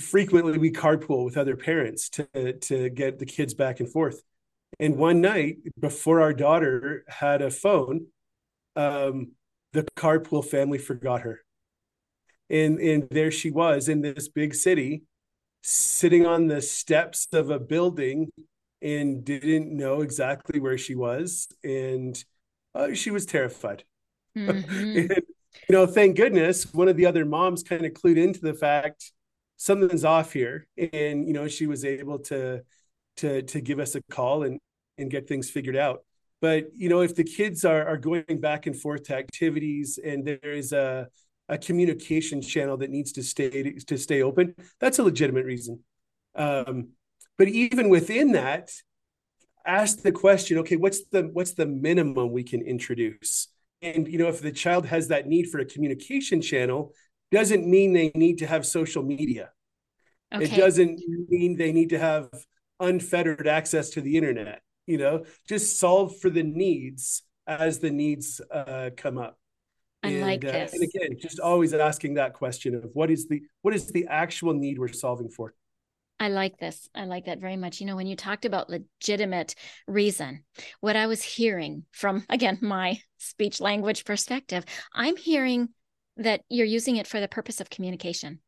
frequently 0.00 0.56
we 0.58 0.70
carpool 0.70 1.24
with 1.24 1.36
other 1.36 1.56
parents 1.56 2.08
to 2.08 2.52
to 2.60 2.88
get 2.90 3.18
the 3.18 3.26
kids 3.26 3.54
back 3.54 3.80
and 3.80 3.90
forth 3.90 4.22
and 4.80 4.96
one 4.96 5.20
night 5.20 5.58
before 5.78 6.20
our 6.20 6.32
daughter 6.32 7.04
had 7.08 7.42
a 7.42 7.50
phone, 7.50 8.06
um, 8.76 9.32
the 9.72 9.84
carpool 9.96 10.44
family 10.44 10.78
forgot 10.78 11.22
her. 11.22 11.40
And, 12.50 12.78
and 12.78 13.08
there 13.10 13.30
she 13.30 13.50
was 13.50 13.88
in 13.88 14.02
this 14.02 14.28
big 14.28 14.54
city, 14.54 15.02
sitting 15.62 16.26
on 16.26 16.46
the 16.46 16.60
steps 16.60 17.26
of 17.32 17.50
a 17.50 17.58
building 17.58 18.30
and 18.82 19.24
didn't 19.24 19.74
know 19.74 20.02
exactly 20.02 20.60
where 20.60 20.76
she 20.76 20.94
was. 20.94 21.48
And 21.62 22.22
uh, 22.74 22.94
she 22.94 23.10
was 23.10 23.24
terrified. 23.24 23.84
Mm-hmm. 24.36 24.96
you 25.68 25.70
know, 25.70 25.86
thank 25.86 26.16
goodness 26.16 26.72
one 26.72 26.88
of 26.88 26.96
the 26.96 27.06
other 27.06 27.24
moms 27.24 27.62
kind 27.62 27.84
of 27.84 27.92
clued 27.92 28.16
into 28.16 28.40
the 28.40 28.54
fact 28.54 29.12
something's 29.56 30.04
off 30.04 30.32
here, 30.32 30.66
and 30.76 31.26
you 31.26 31.32
know, 31.32 31.48
she 31.48 31.66
was 31.66 31.84
able 31.84 32.18
to 32.18 32.62
to 33.16 33.42
to 33.42 33.60
give 33.60 33.78
us 33.78 33.94
a 33.94 34.02
call 34.02 34.42
and 34.42 34.60
and 34.98 35.10
get 35.10 35.28
things 35.28 35.50
figured 35.50 35.76
out. 35.76 36.04
But 36.40 36.74
you 36.74 36.88
know, 36.88 37.00
if 37.00 37.14
the 37.14 37.24
kids 37.24 37.64
are 37.64 37.86
are 37.86 37.96
going 37.96 38.40
back 38.40 38.66
and 38.66 38.78
forth 38.78 39.04
to 39.04 39.16
activities, 39.16 39.98
and 40.02 40.24
there 40.24 40.38
is 40.42 40.72
a 40.72 41.08
a 41.48 41.58
communication 41.58 42.40
channel 42.40 42.76
that 42.78 42.90
needs 42.90 43.12
to 43.12 43.22
stay 43.22 43.72
to 43.72 43.96
stay 43.98 44.22
open, 44.22 44.54
that's 44.80 44.98
a 44.98 45.02
legitimate 45.04 45.46
reason. 45.46 45.80
Um, 46.34 46.88
but 47.38 47.48
even 47.48 47.88
within 47.88 48.32
that, 48.32 48.70
ask 49.66 50.02
the 50.02 50.12
question: 50.12 50.58
Okay, 50.58 50.76
what's 50.76 51.04
the 51.06 51.22
what's 51.32 51.52
the 51.52 51.66
minimum 51.66 52.32
we 52.32 52.42
can 52.42 52.62
introduce? 52.62 53.48
And 53.84 54.08
you 54.08 54.18
know, 54.18 54.28
if 54.28 54.40
the 54.40 54.50
child 54.50 54.86
has 54.86 55.08
that 55.08 55.26
need 55.26 55.50
for 55.50 55.60
a 55.60 55.64
communication 55.64 56.40
channel, 56.40 56.92
doesn't 57.30 57.66
mean 57.66 57.92
they 57.92 58.10
need 58.14 58.38
to 58.38 58.46
have 58.46 58.64
social 58.64 59.02
media. 59.02 59.50
Okay. 60.34 60.44
It 60.44 60.56
doesn't 60.56 61.00
mean 61.28 61.56
they 61.56 61.72
need 61.72 61.90
to 61.90 61.98
have 61.98 62.28
unfettered 62.80 63.46
access 63.46 63.90
to 63.90 64.00
the 64.00 64.16
internet. 64.16 64.62
You 64.86 64.98
know, 64.98 65.24
just 65.48 65.78
solve 65.78 66.18
for 66.18 66.30
the 66.30 66.42
needs 66.42 67.22
as 67.46 67.78
the 67.78 67.90
needs 67.90 68.40
uh, 68.50 68.90
come 68.96 69.18
up. 69.18 69.38
I 70.02 70.08
and, 70.08 70.20
like 70.22 70.44
uh, 70.44 70.52
this. 70.52 70.72
And 70.72 70.82
again, 70.82 71.18
just 71.20 71.40
always 71.40 71.72
asking 71.74 72.14
that 72.14 72.34
question 72.34 72.74
of 72.74 72.90
what 72.94 73.10
is 73.10 73.28
the 73.28 73.42
what 73.62 73.74
is 73.74 73.90
the 73.92 74.06
actual 74.08 74.54
need 74.54 74.78
we're 74.78 74.88
solving 74.88 75.28
for. 75.28 75.54
I 76.20 76.28
like 76.28 76.58
this. 76.58 76.88
I 76.94 77.04
like 77.04 77.26
that 77.26 77.40
very 77.40 77.56
much. 77.56 77.80
You 77.80 77.86
know, 77.86 77.96
when 77.96 78.06
you 78.06 78.16
talked 78.16 78.44
about 78.44 78.70
legitimate 78.70 79.54
reason, 79.86 80.44
what 80.80 80.96
I 80.96 81.06
was 81.06 81.22
hearing 81.22 81.84
from, 81.92 82.24
again, 82.30 82.58
my 82.60 83.00
speech 83.18 83.60
language 83.60 84.04
perspective, 84.04 84.64
I'm 84.94 85.16
hearing 85.16 85.70
that 86.16 86.42
you're 86.48 86.66
using 86.66 86.96
it 86.96 87.06
for 87.06 87.20
the 87.20 87.28
purpose 87.28 87.60
of 87.60 87.70
communication. 87.70 88.40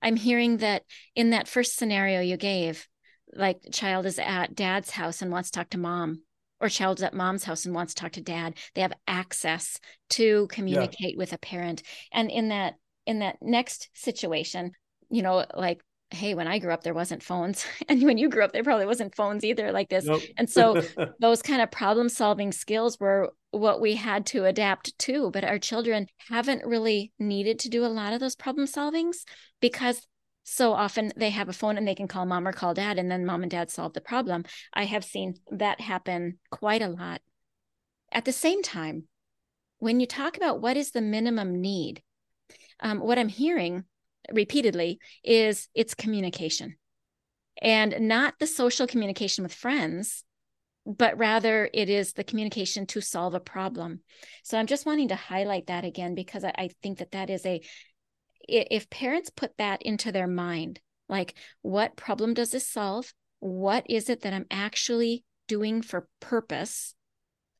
I'm 0.00 0.16
hearing 0.16 0.58
that 0.58 0.82
in 1.14 1.30
that 1.30 1.48
first 1.48 1.76
scenario 1.76 2.20
you 2.20 2.36
gave, 2.36 2.86
like 3.34 3.58
child 3.72 4.06
is 4.06 4.18
at 4.18 4.54
dad's 4.54 4.90
house 4.90 5.20
and 5.20 5.30
wants 5.30 5.50
to 5.50 5.58
talk 5.58 5.70
to 5.70 5.78
mom, 5.78 6.22
or 6.60 6.68
child's 6.68 7.02
at 7.02 7.14
mom's 7.14 7.44
house 7.44 7.66
and 7.66 7.74
wants 7.74 7.92
to 7.94 8.00
talk 8.00 8.12
to 8.12 8.20
dad. 8.20 8.56
They 8.74 8.82
have 8.82 8.92
access 9.06 9.78
to 10.10 10.46
communicate 10.48 11.14
yeah. 11.14 11.18
with 11.18 11.32
a 11.32 11.38
parent. 11.38 11.82
And 12.12 12.30
in 12.30 12.48
that 12.48 12.74
in 13.06 13.18
that 13.18 13.36
next 13.42 13.90
situation, 13.92 14.72
you 15.10 15.22
know, 15.22 15.44
like 15.54 15.82
hey, 16.14 16.34
when 16.34 16.48
I 16.48 16.58
grew 16.58 16.72
up, 16.72 16.82
there 16.82 16.94
wasn't 16.94 17.22
phones. 17.22 17.66
And 17.88 18.02
when 18.02 18.18
you 18.18 18.28
grew 18.28 18.44
up, 18.44 18.52
there 18.52 18.64
probably 18.64 18.86
wasn't 18.86 19.14
phones 19.14 19.44
either 19.44 19.72
like 19.72 19.88
this. 19.88 20.04
Nope. 20.04 20.22
and 20.36 20.48
so 20.48 20.82
those 21.20 21.42
kind 21.42 21.60
of 21.60 21.70
problem 21.70 22.08
solving 22.08 22.52
skills 22.52 22.98
were 22.98 23.32
what 23.50 23.80
we 23.80 23.94
had 23.94 24.26
to 24.26 24.44
adapt 24.46 24.98
to. 25.00 25.30
But 25.30 25.44
our 25.44 25.58
children 25.58 26.06
haven't 26.28 26.64
really 26.64 27.12
needed 27.18 27.58
to 27.60 27.68
do 27.68 27.84
a 27.84 27.88
lot 27.88 28.12
of 28.12 28.20
those 28.20 28.36
problem 28.36 28.66
solvings 28.66 29.24
because 29.60 30.06
so 30.44 30.72
often 30.74 31.12
they 31.16 31.30
have 31.30 31.48
a 31.48 31.54
phone 31.54 31.78
and 31.78 31.88
they 31.88 31.94
can 31.94 32.08
call 32.08 32.26
mom 32.26 32.46
or 32.46 32.52
call 32.52 32.74
dad, 32.74 32.98
and 32.98 33.10
then 33.10 33.24
mom 33.24 33.42
and 33.42 33.50
dad 33.50 33.70
solve 33.70 33.94
the 33.94 34.00
problem. 34.00 34.44
I 34.72 34.84
have 34.84 35.04
seen 35.04 35.34
that 35.50 35.80
happen 35.80 36.38
quite 36.50 36.82
a 36.82 36.88
lot. 36.88 37.22
At 38.12 38.26
the 38.26 38.32
same 38.32 38.62
time, 38.62 39.04
when 39.78 40.00
you 40.00 40.06
talk 40.06 40.36
about 40.36 40.60
what 40.60 40.76
is 40.76 40.90
the 40.90 41.00
minimum 41.00 41.60
need, 41.60 42.02
um, 42.80 43.00
what 43.00 43.18
I'm 43.18 43.28
hearing 43.28 43.84
repeatedly 44.32 44.98
is 45.22 45.68
it's 45.74 45.94
communication. 45.94 46.76
And 47.62 48.08
not 48.08 48.34
the 48.38 48.46
social 48.46 48.86
communication 48.86 49.42
with 49.42 49.54
friends 49.54 50.24
but 50.86 51.16
rather 51.16 51.70
it 51.72 51.88
is 51.88 52.12
the 52.12 52.24
communication 52.24 52.86
to 52.86 53.00
solve 53.00 53.34
a 53.34 53.40
problem. 53.40 54.00
So 54.42 54.58
i'm 54.58 54.66
just 54.66 54.86
wanting 54.86 55.08
to 55.08 55.14
highlight 55.14 55.68
that 55.68 55.84
again 55.84 56.14
because 56.14 56.44
i, 56.44 56.52
I 56.56 56.70
think 56.82 56.98
that 56.98 57.12
that 57.12 57.30
is 57.30 57.46
a 57.46 57.62
if 58.46 58.90
parents 58.90 59.30
put 59.30 59.56
that 59.56 59.80
into 59.82 60.12
their 60.12 60.26
mind 60.26 60.80
like 61.08 61.34
what 61.62 61.96
problem 61.96 62.34
does 62.34 62.50
this 62.50 62.66
solve? 62.68 63.12
What 63.40 63.84
is 63.88 64.08
it 64.08 64.22
that 64.22 64.32
i'm 64.32 64.46
actually 64.50 65.24
doing 65.48 65.82
for 65.82 66.08
purpose? 66.20 66.94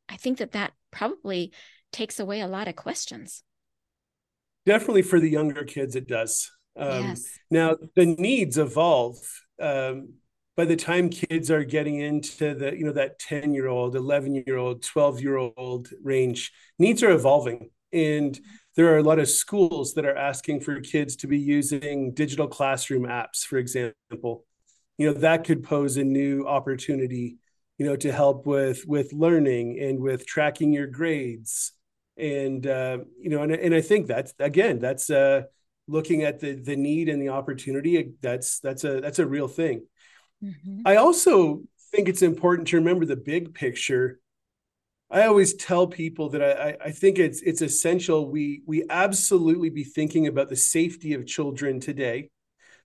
I 0.08 0.16
think 0.16 0.38
that 0.38 0.52
that 0.52 0.72
probably 0.90 1.52
takes 1.92 2.18
away 2.18 2.40
a 2.40 2.46
lot 2.46 2.68
of 2.68 2.76
questions. 2.76 3.42
Definitely 4.66 5.02
for 5.02 5.20
the 5.20 5.30
younger 5.30 5.64
kids, 5.64 5.94
it 5.94 6.08
does. 6.08 6.50
Um, 6.76 7.04
yes. 7.08 7.38
Now, 7.50 7.76
the 7.94 8.06
needs 8.06 8.58
evolve. 8.58 9.16
Um, 9.60 10.14
by 10.56 10.64
the 10.64 10.76
time 10.76 11.10
kids 11.10 11.50
are 11.50 11.64
getting 11.64 11.98
into 11.98 12.54
the, 12.54 12.76
you 12.76 12.84
know, 12.84 12.92
that 12.92 13.18
10 13.18 13.54
year 13.54 13.66
old, 13.66 13.96
11 13.96 14.44
year 14.46 14.56
old, 14.56 14.82
12 14.82 15.20
year 15.20 15.36
old 15.36 15.88
range, 16.02 16.52
needs 16.78 17.02
are 17.02 17.10
evolving. 17.10 17.70
And 17.92 18.38
there 18.76 18.92
are 18.92 18.98
a 18.98 19.02
lot 19.02 19.18
of 19.18 19.28
schools 19.28 19.94
that 19.94 20.04
are 20.04 20.16
asking 20.16 20.60
for 20.60 20.80
kids 20.80 21.16
to 21.16 21.26
be 21.26 21.38
using 21.38 22.12
digital 22.12 22.48
classroom 22.48 23.04
apps, 23.04 23.44
for 23.44 23.58
example. 23.58 24.44
You 24.98 25.08
know, 25.08 25.20
that 25.20 25.44
could 25.44 25.64
pose 25.64 25.96
a 25.96 26.04
new 26.04 26.46
opportunity, 26.46 27.38
you 27.78 27.86
know, 27.86 27.96
to 27.96 28.12
help 28.12 28.46
with 28.46 28.84
with 28.86 29.12
learning 29.12 29.78
and 29.80 30.00
with 30.00 30.26
tracking 30.26 30.72
your 30.72 30.86
grades 30.86 31.72
and 32.16 32.66
uh, 32.66 32.98
you 33.20 33.30
know, 33.30 33.42
and 33.42 33.52
and 33.52 33.74
I 33.74 33.80
think 33.80 34.06
that's 34.06 34.34
again 34.38 34.78
that's 34.78 35.10
uh, 35.10 35.42
looking 35.86 36.22
at 36.22 36.40
the 36.40 36.54
the 36.54 36.76
need 36.76 37.08
and 37.08 37.20
the 37.20 37.30
opportunity. 37.30 38.12
That's 38.20 38.60
that's 38.60 38.84
a 38.84 39.00
that's 39.00 39.18
a 39.18 39.26
real 39.26 39.48
thing. 39.48 39.86
Mm-hmm. 40.42 40.82
I 40.84 40.96
also 40.96 41.62
think 41.92 42.08
it's 42.08 42.22
important 42.22 42.68
to 42.68 42.76
remember 42.76 43.04
the 43.04 43.16
big 43.16 43.54
picture. 43.54 44.20
I 45.10 45.26
always 45.26 45.54
tell 45.54 45.86
people 45.86 46.30
that 46.30 46.42
I, 46.42 46.76
I 46.86 46.90
think 46.90 47.18
it's 47.18 47.42
it's 47.42 47.62
essential 47.62 48.30
we 48.30 48.62
we 48.66 48.84
absolutely 48.88 49.70
be 49.70 49.84
thinking 49.84 50.26
about 50.26 50.48
the 50.48 50.56
safety 50.56 51.14
of 51.14 51.26
children 51.26 51.80
today, 51.80 52.30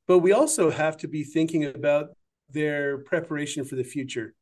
but 0.08 0.20
we 0.20 0.32
also 0.32 0.70
have 0.70 0.98
to 0.98 1.08
be 1.08 1.24
thinking 1.24 1.66
about 1.66 2.10
their 2.52 3.00
preparation 3.00 3.64
for 3.64 3.76
the 3.76 3.84
future. 3.84 4.34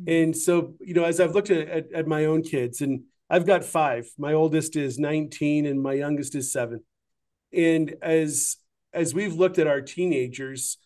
Mm-hmm. 0.00 0.10
And 0.10 0.36
so, 0.36 0.74
you 0.80 0.94
know, 0.94 1.04
as 1.04 1.20
I've 1.20 1.34
looked 1.34 1.50
at, 1.50 1.68
at, 1.68 1.92
at 1.92 2.06
my 2.06 2.24
own 2.24 2.42
kids 2.42 2.80
and 2.80 3.04
I've 3.32 3.46
got 3.46 3.64
five. 3.64 4.10
My 4.18 4.34
oldest 4.34 4.76
is 4.76 4.98
19 4.98 5.64
and 5.64 5.82
my 5.82 5.94
youngest 5.94 6.34
is 6.34 6.52
seven. 6.52 6.84
And 7.52 7.94
as 8.02 8.56
as 8.92 9.14
we've 9.14 9.34
looked 9.34 9.58
at 9.58 9.66
our 9.66 9.80
teenagers, 9.80 10.78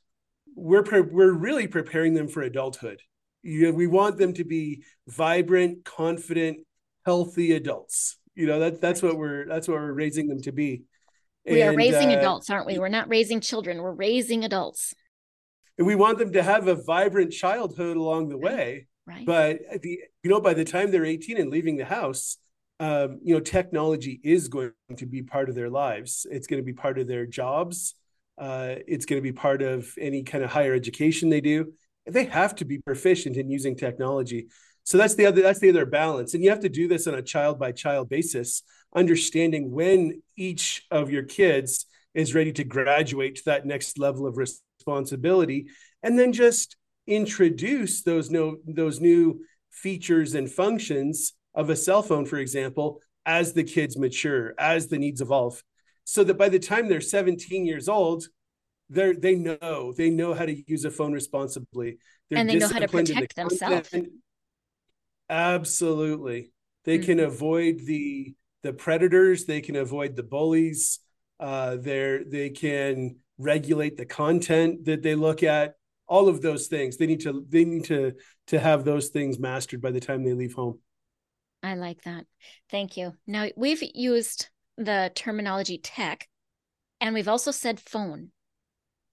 we're 0.54 0.82
pre- 0.82 1.00
we're 1.00 1.32
really 1.32 1.68
preparing 1.68 2.14
them 2.14 2.28
for 2.28 2.42
adulthood. 2.42 3.02
You 3.42 3.66
know, 3.66 3.73
we 3.73 3.87
want 3.87 4.18
them 4.18 4.32
to 4.35 4.44
be 4.44 4.82
vibrant, 5.06 5.85
confident, 5.85 6.58
healthy 7.04 7.52
adults. 7.52 8.18
You 8.35 8.46
know 8.46 8.61
that 8.61 8.80
that's 8.80 9.02
what 9.02 9.16
we're 9.16 9.46
that's 9.46 9.68
what 9.68 9.78
we're 9.78 9.92
raising 9.92 10.28
them 10.28 10.42
to 10.42 10.52
be. 10.52 10.82
We 11.46 11.62
and, 11.62 11.75
are 11.75 11.76
raising 11.76 12.11
uh, 12.11 12.18
adults, 12.18 12.50
aren't 12.50 12.66
we? 12.66 12.78
We're 12.78 12.88
not 12.88 13.08
raising 13.08 13.40
children. 13.40 13.80
We're 13.80 13.92
raising 13.92 14.44
adults. 14.44 14.94
And 15.78 15.87
we 15.87 15.94
want 15.94 16.18
them 16.18 16.32
to 16.32 16.42
have 16.42 16.66
a 16.68 16.75
vibrant 16.75 17.32
childhood 17.32 17.96
along 17.96 18.28
the 18.28 18.38
way. 18.38 18.88
Right. 19.06 19.25
But 19.25 19.61
the 19.82 20.00
you 20.23 20.30
know 20.30 20.40
by 20.40 20.54
the 20.54 20.64
time 20.64 20.90
they're 20.90 21.04
18 21.04 21.38
and 21.38 21.50
leaving 21.50 21.76
the 21.76 21.85
house, 21.85 22.38
um, 22.78 23.21
you 23.23 23.35
know 23.35 23.40
technology 23.40 24.21
is 24.23 24.49
going 24.49 24.73
to 24.97 25.06
be 25.06 25.23
part 25.23 25.49
of 25.49 25.54
their 25.54 25.71
lives. 25.71 26.26
It's 26.30 26.47
going 26.47 26.61
to 26.61 26.64
be 26.64 26.73
part 26.73 26.99
of 26.99 27.06
their 27.06 27.26
jobs. 27.26 27.95
Uh, 28.38 28.76
it's 28.87 29.06
going 29.06 29.18
to 29.18 29.23
be 29.23 29.33
part 29.33 29.62
of 29.62 29.90
any 29.99 30.23
kind 30.23 30.45
of 30.45 30.50
higher 30.50 30.75
education 30.75 31.30
they 31.30 31.40
do. 31.40 31.73
They 32.06 32.26
have 32.26 32.54
to 32.56 32.64
be 32.64 32.78
proficient 32.78 33.37
in 33.37 33.50
using 33.50 33.76
technology. 33.76 34.49
So 34.85 34.99
that's 34.99 35.14
the 35.14 35.26
other 35.26 35.42
that's 35.42 35.59
the 35.59 35.71
other 35.71 35.87
balance, 35.87 36.35
and 36.35 36.45
you 36.45 36.50
have 36.50 36.61
to 36.61 36.68
do 36.68 36.87
this 36.87 37.06
on 37.06 37.14
a 37.14 37.23
child 37.23 37.59
by 37.59 37.73
child 37.73 38.09
basis, 38.09 38.62
understanding 38.95 39.73
when 39.73 40.23
each 40.37 40.85
of 40.90 41.11
your 41.11 41.25
kids 41.25 41.87
is 42.14 42.35
ready 42.35 42.52
to 42.52 42.64
graduate 42.64 43.37
to 43.37 43.42
that 43.47 43.66
next 43.66 43.99
level 43.99 44.26
of 44.26 44.37
responsibility, 44.37 45.66
and 46.02 46.18
then 46.18 46.33
just 46.33 46.76
introduce 47.06 48.02
those 48.02 48.30
no 48.30 48.59
those 48.66 49.00
new 49.00 49.40
features 49.71 50.35
and 50.35 50.50
functions 50.50 51.33
of 51.56 51.70
a 51.70 51.76
cell 51.76 52.02
phone 52.02 52.26
for 52.26 52.36
example 52.36 53.00
as 53.25 53.54
the 53.54 53.64
kids 53.64 53.98
mature 53.98 54.54
as 54.58 54.86
the 54.86 54.98
needs 54.98 55.20
evolve. 55.20 55.62
So 56.04 56.22
that 56.22 56.38
by 56.38 56.48
the 56.48 56.60
time 56.60 56.88
they're 56.88 57.00
17 57.00 57.66
years 57.66 57.88
old 57.88 58.25
they 58.88 59.12
they 59.12 59.34
know 59.34 59.92
they 59.96 60.10
know 60.10 60.34
how 60.34 60.46
to 60.46 60.70
use 60.70 60.84
a 60.84 60.90
phone 60.90 61.12
responsibly. 61.12 61.98
They're 62.30 62.38
and 62.38 62.48
they 62.48 62.56
know 62.56 62.68
how 62.68 62.78
to 62.78 62.88
protect 62.88 63.34
the 63.34 63.42
themselves. 63.42 63.90
Absolutely. 65.28 66.52
They 66.84 66.98
mm-hmm. 66.98 67.06
can 67.06 67.20
avoid 67.20 67.80
the 67.84 68.34
the 68.62 68.72
predators. 68.72 69.44
They 69.44 69.60
can 69.60 69.76
avoid 69.76 70.14
the 70.14 70.22
bullies. 70.22 71.00
Uh 71.40 71.76
they're 71.80 72.25
they 72.25 72.50
can 72.50 73.16
regulate 73.38 73.96
the 73.96 74.06
content 74.06 74.84
that 74.84 75.02
they 75.02 75.14
look 75.14 75.42
at. 75.42 75.75
All 76.08 76.28
of 76.28 76.40
those 76.40 76.68
things. 76.68 76.96
They 76.96 77.06
need 77.06 77.20
to 77.22 77.44
they 77.48 77.64
need 77.64 77.84
to 77.86 78.12
to 78.48 78.60
have 78.60 78.84
those 78.84 79.08
things 79.08 79.40
mastered 79.40 79.82
by 79.82 79.90
the 79.90 80.00
time 80.00 80.22
they 80.22 80.34
leave 80.34 80.54
home 80.54 80.78
i 81.62 81.75
like 81.75 82.02
that. 82.02 82.26
Thank 82.70 82.96
you. 82.96 83.14
Now 83.26 83.48
we've 83.56 83.82
used 83.94 84.48
the 84.76 85.10
terminology 85.14 85.78
tech 85.78 86.28
and 87.00 87.14
we've 87.14 87.28
also 87.28 87.50
said 87.50 87.80
phone. 87.80 88.30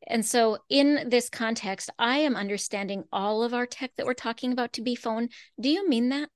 And 0.06 0.26
so 0.26 0.58
in 0.70 1.10
this 1.10 1.30
context 1.30 1.90
i 1.98 2.18
am 2.18 2.36
understanding 2.36 3.06
all 3.12 3.44
of 3.44 3.54
our 3.54 3.66
tech 3.66 3.92
that 3.98 4.06
we're 4.06 4.14
talking 4.14 4.52
about 4.52 4.74
to 4.74 4.82
be 4.82 4.96
phone. 4.96 5.30
Do 5.60 5.70
you 5.70 5.88
mean 5.88 6.10
that? 6.10 6.30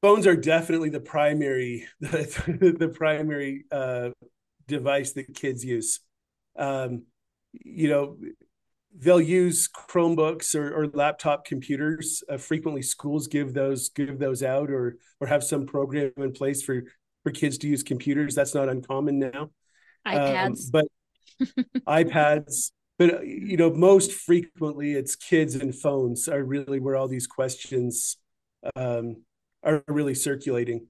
Phones 0.00 0.26
are 0.26 0.36
definitely 0.36 0.90
the 0.90 1.00
primary 1.00 1.86
the, 2.00 2.76
the 2.78 2.88
primary 2.88 3.64
uh, 3.72 4.10
device 4.66 5.12
that 5.12 5.34
kids 5.34 5.64
use. 5.64 6.00
Um, 6.56 7.04
you 7.52 7.88
know, 7.88 8.16
they'll 8.98 9.20
use 9.20 9.68
Chromebooks 9.68 10.54
or, 10.54 10.74
or 10.74 10.88
laptop 10.88 11.44
computers. 11.44 12.22
Uh, 12.28 12.36
frequently, 12.36 12.82
schools 12.82 13.26
give 13.26 13.54
those 13.54 13.88
give 13.90 14.18
those 14.18 14.42
out 14.42 14.70
or 14.70 14.96
or 15.20 15.26
have 15.26 15.44
some 15.44 15.66
program 15.66 16.12
in 16.16 16.32
place 16.32 16.62
for 16.62 16.82
for 17.22 17.30
kids 17.30 17.58
to 17.58 17.68
use 17.68 17.82
computers. 17.82 18.34
That's 18.34 18.54
not 18.54 18.68
uncommon 18.68 19.18
now. 19.18 19.50
iPads, 20.06 20.46
um, 20.46 20.54
but 20.72 20.86
iPads. 21.86 22.72
But 22.98 23.26
you 23.26 23.56
know, 23.56 23.70
most 23.70 24.12
frequently, 24.12 24.92
it's 24.92 25.16
kids 25.16 25.54
and 25.54 25.74
phones 25.74 26.28
are 26.28 26.42
really 26.42 26.80
where 26.80 26.96
all 26.96 27.08
these 27.08 27.26
questions 27.26 28.16
um, 28.74 29.22
are 29.62 29.82
really 29.86 30.14
circulating. 30.14 30.86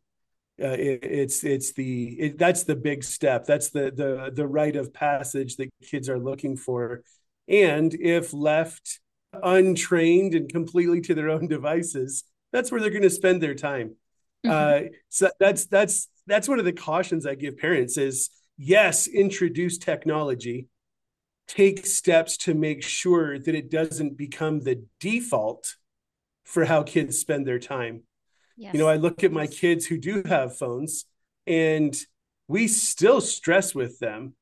Uh, 0.60 0.68
it, 0.70 1.04
it's 1.04 1.44
it's 1.44 1.72
the 1.74 2.08
it, 2.18 2.38
that's 2.38 2.64
the 2.64 2.74
big 2.74 3.04
step. 3.04 3.46
That's 3.46 3.70
the 3.70 3.92
the 3.94 4.32
the 4.34 4.46
rite 4.46 4.74
of 4.74 4.92
passage 4.92 5.56
that 5.56 5.68
kids 5.84 6.08
are 6.08 6.18
looking 6.18 6.56
for, 6.56 7.02
and 7.48 7.94
if 7.94 8.32
left 8.32 9.00
untrained 9.42 10.34
and 10.34 10.48
completely 10.48 11.00
to 11.02 11.14
their 11.14 11.30
own 11.30 11.48
devices, 11.48 12.24
that's 12.52 12.70
where 12.70 12.80
they're 12.80 12.90
going 12.90 13.02
to 13.02 13.10
spend 13.10 13.42
their 13.42 13.54
time. 13.54 13.96
Mm-hmm. 14.46 14.86
Uh, 14.86 14.88
so 15.08 15.30
that's 15.40 15.66
that's 15.66 16.08
that's 16.26 16.48
one 16.48 16.58
of 16.58 16.64
the 16.64 16.72
cautions 16.72 17.26
I 17.26 17.34
give 17.34 17.58
parents 17.58 17.96
is 17.96 18.30
yes, 18.56 19.06
introduce 19.06 19.78
technology, 19.78 20.68
take 21.46 21.86
steps 21.86 22.36
to 22.38 22.54
make 22.54 22.82
sure 22.82 23.38
that 23.38 23.54
it 23.54 23.70
doesn't 23.70 24.16
become 24.16 24.60
the 24.60 24.84
default 25.00 25.74
for 26.44 26.64
how 26.64 26.82
kids 26.82 27.18
spend 27.18 27.46
their 27.46 27.58
time. 27.58 28.02
Yes. 28.56 28.74
You 28.74 28.80
know, 28.80 28.88
I 28.88 28.96
look 28.96 29.22
at 29.22 29.32
my 29.32 29.46
kids 29.46 29.86
who 29.86 29.98
do 29.98 30.22
have 30.26 30.56
phones 30.56 31.04
and 31.46 31.96
we 32.48 32.66
still 32.66 33.20
stress 33.20 33.74
with 33.74 33.98
them 33.98 34.34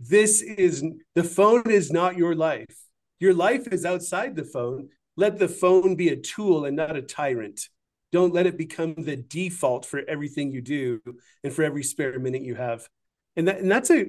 this 0.00 0.40
is 0.40 0.82
the 1.14 1.22
phone 1.22 1.70
is 1.70 1.92
not 1.92 2.16
your 2.16 2.34
life. 2.34 2.84
Your 3.18 3.34
life 3.34 3.68
is 3.68 3.84
outside 3.84 4.34
the 4.34 4.44
phone. 4.44 4.88
Let 5.16 5.38
the 5.38 5.48
phone 5.48 5.94
be 5.94 6.08
a 6.08 6.16
tool 6.16 6.64
and 6.64 6.74
not 6.74 6.96
a 6.96 7.02
tyrant. 7.02 7.68
Don't 8.10 8.32
let 8.32 8.46
it 8.46 8.56
become 8.56 8.94
the 8.94 9.16
default 9.16 9.84
for 9.84 10.00
everything 10.08 10.50
you 10.50 10.62
do 10.62 11.00
and 11.44 11.52
for 11.52 11.62
every 11.62 11.82
spare 11.82 12.18
minute 12.18 12.42
you 12.42 12.54
have. 12.54 12.88
And 13.36 13.46
that 13.46 13.58
and 13.58 13.70
that's 13.70 13.90
a 13.90 14.06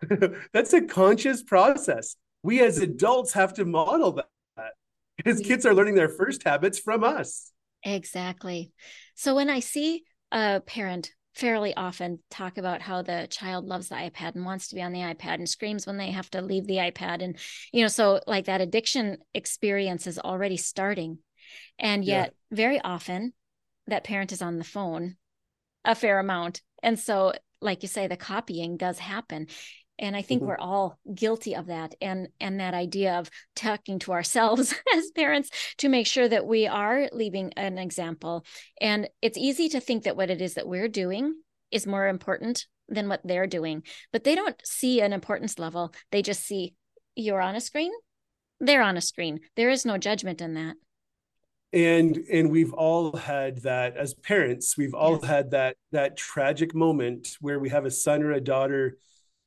that's 0.52 0.72
a 0.72 0.80
conscious 0.80 1.42
process. 1.42 2.16
We 2.42 2.62
as 2.62 2.78
adults 2.78 3.34
have 3.34 3.52
to 3.54 3.66
model 3.66 4.12
that 4.12 4.72
because 5.16 5.40
kids 5.40 5.66
are 5.66 5.74
learning 5.74 5.94
their 5.94 6.08
first 6.08 6.42
habits 6.42 6.78
from 6.78 7.04
us. 7.04 7.52
Exactly. 7.82 8.72
So 9.14 9.34
when 9.34 9.50
I 9.50 9.60
see 9.60 10.04
a 10.32 10.60
parent 10.60 11.12
fairly 11.34 11.74
often 11.74 12.20
talk 12.30 12.58
about 12.58 12.80
how 12.80 13.02
the 13.02 13.26
child 13.28 13.66
loves 13.66 13.88
the 13.88 13.96
iPad 13.96 14.34
and 14.34 14.44
wants 14.44 14.68
to 14.68 14.74
be 14.74 14.82
on 14.82 14.92
the 14.92 15.00
iPad 15.00 15.34
and 15.34 15.48
screams 15.48 15.86
when 15.86 15.96
they 15.96 16.10
have 16.10 16.30
to 16.30 16.40
leave 16.40 16.66
the 16.66 16.76
iPad. 16.76 17.22
And 17.22 17.36
you 17.72 17.82
know 17.82 17.88
so 17.88 18.20
like 18.26 18.46
that 18.46 18.60
addiction 18.60 19.18
experience 19.34 20.06
is 20.06 20.18
already 20.18 20.56
starting. 20.56 21.18
And 21.78 22.04
yet 22.04 22.34
yeah. 22.50 22.56
very 22.56 22.80
often 22.80 23.32
that 23.86 24.04
parent 24.04 24.32
is 24.32 24.42
on 24.42 24.58
the 24.58 24.64
phone 24.64 25.16
a 25.84 25.94
fair 25.94 26.18
amount. 26.18 26.62
And 26.82 26.98
so 26.98 27.32
like 27.60 27.82
you 27.82 27.88
say 27.88 28.06
the 28.06 28.16
copying 28.16 28.76
does 28.76 28.98
happen 28.98 29.48
and 29.98 30.16
i 30.16 30.22
think 30.22 30.40
mm-hmm. 30.40 30.48
we're 30.48 30.58
all 30.58 30.98
guilty 31.14 31.54
of 31.54 31.66
that 31.66 31.94
and 32.00 32.28
and 32.40 32.60
that 32.60 32.74
idea 32.74 33.18
of 33.18 33.30
talking 33.54 33.98
to 33.98 34.12
ourselves 34.12 34.74
as 34.94 35.10
parents 35.12 35.50
to 35.78 35.88
make 35.88 36.06
sure 36.06 36.28
that 36.28 36.46
we 36.46 36.66
are 36.66 37.08
leaving 37.12 37.52
an 37.56 37.78
example 37.78 38.44
and 38.80 39.08
it's 39.22 39.38
easy 39.38 39.68
to 39.68 39.80
think 39.80 40.04
that 40.04 40.16
what 40.16 40.30
it 40.30 40.40
is 40.40 40.54
that 40.54 40.68
we're 40.68 40.88
doing 40.88 41.34
is 41.70 41.86
more 41.86 42.08
important 42.08 42.66
than 42.88 43.08
what 43.08 43.20
they're 43.24 43.46
doing 43.46 43.82
but 44.12 44.24
they 44.24 44.34
don't 44.34 44.60
see 44.64 45.00
an 45.00 45.12
importance 45.12 45.58
level 45.58 45.92
they 46.10 46.22
just 46.22 46.44
see 46.44 46.74
you're 47.16 47.40
on 47.40 47.54
a 47.54 47.60
screen 47.60 47.92
they're 48.60 48.82
on 48.82 48.96
a 48.96 49.00
screen 49.00 49.40
there 49.56 49.70
is 49.70 49.84
no 49.84 49.96
judgment 49.96 50.40
in 50.40 50.54
that 50.54 50.76
and 51.72 52.18
and 52.32 52.50
we've 52.50 52.72
all 52.72 53.16
had 53.16 53.58
that 53.62 53.96
as 53.96 54.14
parents 54.14 54.76
we've 54.76 54.94
all 54.94 55.18
yes. 55.20 55.24
had 55.24 55.50
that 55.50 55.76
that 55.90 56.16
tragic 56.16 56.74
moment 56.74 57.36
where 57.40 57.58
we 57.58 57.68
have 57.68 57.84
a 57.84 57.90
son 57.90 58.22
or 58.22 58.32
a 58.32 58.40
daughter 58.40 58.96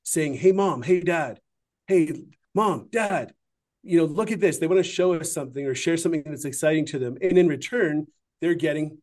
saying, 0.07 0.35
Hey, 0.35 0.53
mom, 0.53 0.83
hey, 0.83 1.01
dad, 1.01 1.41
hey, 1.87 2.13
mom, 2.55 2.87
dad, 2.91 3.33
you 3.83 3.97
know, 3.97 4.05
look 4.05 4.31
at 4.31 4.39
this. 4.39 4.57
They 4.57 4.67
want 4.67 4.79
to 4.79 4.89
show 4.89 5.13
us 5.13 5.33
something 5.33 5.65
or 5.65 5.75
share 5.75 5.97
something 5.97 6.23
that's 6.25 6.45
exciting 6.45 6.85
to 6.87 6.99
them. 6.99 7.17
And 7.21 7.37
in 7.37 7.47
return, 7.47 8.07
they're 8.39 8.53
getting, 8.53 8.99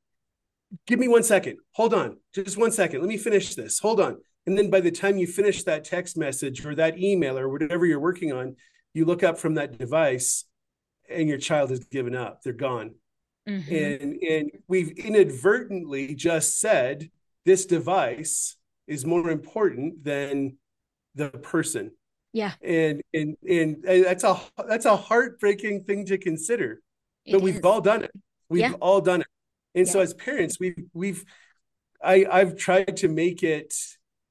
give 0.86 0.98
me 0.98 1.08
one 1.08 1.22
second. 1.22 1.58
Hold 1.72 1.92
on. 1.92 2.16
Just 2.34 2.56
one 2.56 2.72
second. 2.72 3.00
Let 3.00 3.08
me 3.08 3.18
finish 3.18 3.54
this. 3.54 3.78
Hold 3.80 4.00
on. 4.00 4.16
And 4.46 4.56
then 4.56 4.70
by 4.70 4.80
the 4.80 4.90
time 4.90 5.18
you 5.18 5.26
finish 5.26 5.62
that 5.64 5.84
text 5.84 6.16
message 6.16 6.64
or 6.64 6.74
that 6.74 6.98
email 6.98 7.38
or 7.38 7.50
whatever 7.50 7.84
you're 7.84 8.00
working 8.00 8.32
on, 8.32 8.56
you 8.94 9.04
look 9.04 9.22
up 9.22 9.38
from 9.38 9.54
that 9.54 9.78
device 9.78 10.44
and 11.10 11.28
your 11.28 11.38
child 11.38 11.68
has 11.70 11.80
given 11.80 12.14
up. 12.14 12.42
They're 12.42 12.54
gone. 12.54 12.94
Mm-hmm. 13.46 13.74
And, 13.74 14.22
and 14.22 14.50
we've 14.68 14.90
inadvertently 14.90 16.14
just 16.14 16.58
said 16.58 17.10
this 17.44 17.66
device 17.66 18.56
is 18.86 19.04
more 19.04 19.30
important 19.30 20.02
than 20.02 20.56
the 21.14 21.31
person. 21.31 21.92
Yeah. 22.33 22.53
And 22.62 23.03
and 23.12 23.37
and 23.48 23.83
that's 23.83 24.24
a 24.24 24.40
that's 24.68 24.87
a 24.87 24.96
heartbreaking 24.96 25.85
thing 25.85 26.07
to 26.07 26.18
consider. 26.18 26.81
It 27.24 27.33
but 27.33 27.42
we've 27.42 27.64
all 27.64 27.81
done 27.81 28.03
it. 28.03 28.11
We've 28.48 28.62
yeah. 28.62 28.72
all 28.81 29.00
done 29.00 29.20
it. 29.22 29.27
And 29.74 29.87
yeah. 29.87 29.92
so 29.92 30.00
as 30.00 30.14
parents 30.14 30.59
we've 30.59 30.85
we've 30.92 31.24
i 32.03 32.27
i've 32.31 32.57
tried 32.57 32.96
to 32.98 33.09
make 33.09 33.42
it 33.42 33.72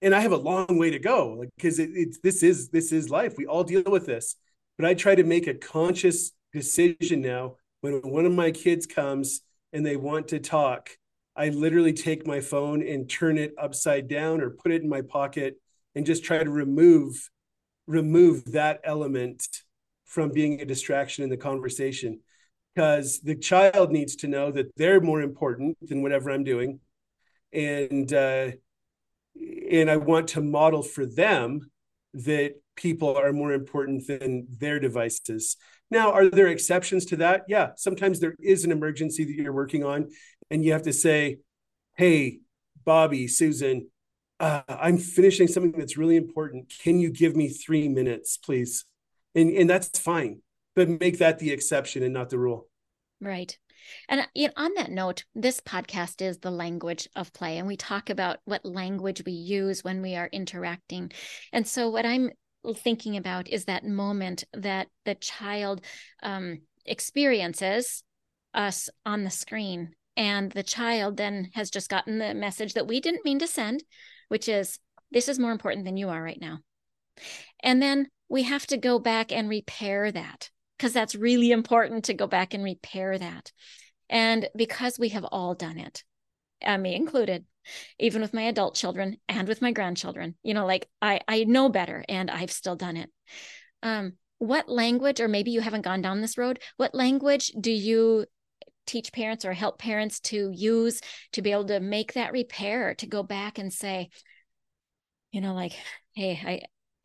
and 0.02 0.14
i 0.14 0.20
have 0.20 0.32
a 0.32 0.38
long 0.38 0.78
way 0.78 0.92
to 0.92 1.00
go 1.00 1.44
because 1.56 1.80
it, 1.80 1.90
it's 1.94 2.20
this 2.20 2.44
is 2.44 2.70
this 2.70 2.92
is 2.92 3.10
life. 3.10 3.36
We 3.38 3.46
all 3.46 3.64
deal 3.64 3.84
with 3.84 4.06
this. 4.06 4.36
But 4.78 4.86
i 4.86 4.94
try 4.94 5.16
to 5.16 5.24
make 5.24 5.48
a 5.48 5.54
conscious 5.54 6.32
decision 6.52 7.22
now. 7.22 7.56
When 7.82 8.02
one 8.02 8.26
of 8.26 8.34
my 8.34 8.52
kids 8.52 8.86
comes 8.86 9.42
and 9.72 9.86
they 9.86 9.96
want 9.96 10.30
to 10.30 10.40
talk 10.40 10.90
i 11.36 11.50
literally 11.50 11.94
take 11.94 12.28
my 12.28 12.40
phone 12.40 12.86
and 12.86 13.10
turn 13.10 13.38
it 13.38 13.54
upside 13.58 14.08
down 14.08 14.42
or 14.42 14.52
put 14.52 14.72
it 14.72 14.82
in 14.82 14.90
my 14.90 15.02
pocket 15.02 15.56
and 15.96 16.06
just 16.06 16.24
try 16.24 16.44
to 16.44 16.50
remove 16.50 17.30
remove 17.88 18.46
that 18.54 18.80
element 18.84 19.46
from 20.06 20.32
being 20.32 20.62
a 20.62 20.66
distraction 20.66 21.24
in 21.24 21.30
the 21.30 21.38
conversation 21.38 22.20
because 22.74 23.20
the 23.22 23.36
child 23.36 23.92
needs 23.92 24.16
to 24.16 24.28
know 24.28 24.52
that 24.52 24.72
they're 24.78 25.02
more 25.02 25.22
important 25.22 25.78
than 25.82 26.02
whatever 26.02 26.32
I'm 26.32 26.44
doing 26.44 26.80
and 27.52 28.12
uh, 28.14 28.52
and 29.70 29.90
I 29.90 29.98
want 29.98 30.30
to 30.30 30.42
model 30.42 30.84
for 30.84 31.06
them 31.06 31.72
that 32.14 32.56
people 32.76 33.16
are 33.16 33.34
more 33.34 33.54
important 33.54 34.06
than 34.08 34.48
their 34.50 34.80
devices. 34.80 35.58
Now, 35.90 36.12
are 36.12 36.30
there 36.30 36.48
exceptions 36.48 37.06
to 37.06 37.18
that? 37.18 37.44
Yeah, 37.48 37.72
sometimes 37.76 38.20
there 38.20 38.36
is 38.40 38.66
an 38.66 38.72
emergency 38.72 39.24
that 39.26 39.34
you're 39.34 39.54
working 39.54 39.84
on, 39.84 40.10
and 40.50 40.64
you 40.64 40.74
have 40.74 40.84
to 40.84 40.94
say, 40.94 41.40
"Hey, 41.96 42.40
Bobby, 42.84 43.28
Susan, 43.28 43.90
uh, 44.44 44.62
I'm 44.68 44.98
finishing 44.98 45.48
something 45.48 45.72
that's 45.72 45.98
really 45.98 46.18
important. 46.18 46.72
Can 46.84 47.00
you 47.00 47.10
give 47.10 47.34
me 47.34 47.48
three 47.48 47.88
minutes, 47.88 48.36
please? 48.36 48.84
And 49.36 49.50
and 49.52 49.70
that's 49.70 49.98
fine, 49.98 50.42
but 50.76 50.90
make 50.90 51.20
that 51.20 51.40
the 51.40 51.52
exception 51.52 52.04
and 52.04 52.14
not 52.14 52.30
the 52.30 52.38
rule. 52.38 52.68
Right. 53.22 53.58
And 54.10 54.28
you 54.36 54.48
know, 54.48 54.54
on 54.58 54.74
that 54.76 54.92
note, 54.92 55.24
this 55.34 55.62
podcast 55.62 56.22
is 56.22 56.40
the 56.40 56.52
language 56.52 57.08
of 57.16 57.32
play, 57.32 57.58
and 57.58 57.68
we 57.68 57.78
talk 57.78 58.10
about 58.10 58.40
what 58.44 58.66
language 58.66 59.24
we 59.26 59.32
use 59.32 59.82
when 59.82 60.02
we 60.02 60.16
are 60.16 60.30
interacting. 60.32 61.14
And 61.54 61.66
so, 61.66 61.90
what 61.90 62.06
I'm 62.06 62.32
thinking 62.76 63.16
about 63.16 63.48
is 63.48 63.66
that 63.66 63.86
moment 63.86 64.44
that 64.54 64.88
the 65.06 65.16
child 65.16 65.86
um, 66.22 66.60
experiences 66.86 68.04
us 68.54 68.90
on 69.06 69.24
the 69.24 69.30
screen, 69.30 69.94
and 70.18 70.52
the 70.52 70.64
child 70.64 71.16
then 71.16 71.50
has 71.54 71.70
just 71.70 71.90
gotten 71.90 72.18
the 72.20 72.34
message 72.34 72.74
that 72.74 72.88
we 72.88 73.00
didn't 73.00 73.26
mean 73.26 73.40
to 73.40 73.48
send, 73.48 73.84
which 74.34 74.50
is 74.50 74.80
this 75.12 75.30
is 75.30 75.38
more 75.38 75.52
important 75.52 75.86
than 75.86 75.96
you 75.96 76.10
are 76.10 76.24
right 76.24 76.42
now. 76.42 76.58
And 77.60 77.80
then 77.80 78.08
we 78.30 78.42
have 78.42 78.66
to 78.66 78.78
go 78.78 78.98
back 78.98 79.32
and 79.32 79.48
repair 79.48 80.12
that 80.12 80.50
because 80.76 80.92
that's 80.92 81.14
really 81.14 81.52
important 81.52 82.06
to 82.06 82.16
go 82.16 82.26
back 82.26 82.56
and 82.56 82.64
repair 82.64 83.16
that. 83.16 83.52
And 84.10 84.50
because 84.56 84.98
we 84.98 85.10
have 85.10 85.24
all 85.24 85.54
done 85.54 85.78
it, 85.78 86.04
uh, 86.66 86.80
me 86.80 86.96
included, 86.96 87.46
even 88.00 88.24
with 88.24 88.34
my 88.34 88.42
adult 88.42 88.74
children 88.74 89.18
and 89.30 89.48
with 89.48 89.62
my 89.62 89.72
grandchildren, 89.72 90.34
you 90.42 90.56
know, 90.56 90.66
like 90.66 90.90
I, 91.00 91.20
I 91.28 91.44
know 91.44 91.70
better 91.70 92.04
and 92.10 92.32
I've 92.32 92.52
still 92.52 92.76
done 92.76 92.98
it. 92.98 93.12
Um, 93.84 94.14
what 94.40 94.68
language, 94.68 95.22
or 95.22 95.28
maybe 95.28 95.52
you 95.52 95.62
haven't 95.62 95.86
gone 95.86 96.02
down 96.02 96.22
this 96.22 96.40
road, 96.40 96.60
what 96.78 96.96
language 96.96 97.52
do 97.62 97.72
you 97.72 98.26
teach 98.86 99.12
parents 99.12 99.46
or 99.46 99.54
help 99.54 99.80
parents 99.80 100.20
to 100.20 100.52
use 100.54 101.02
to 101.32 101.42
be 101.42 101.52
able 101.52 101.66
to 101.66 101.80
make 101.80 102.14
that 102.14 102.32
repair 102.32 102.96
to 102.96 103.08
go 103.08 103.24
back 103.24 103.58
and 103.58 103.72
say 103.72 104.10
you 105.32 105.42
know 105.42 105.54
like 105.54 105.74
hey 106.14 106.40
i 106.46 106.62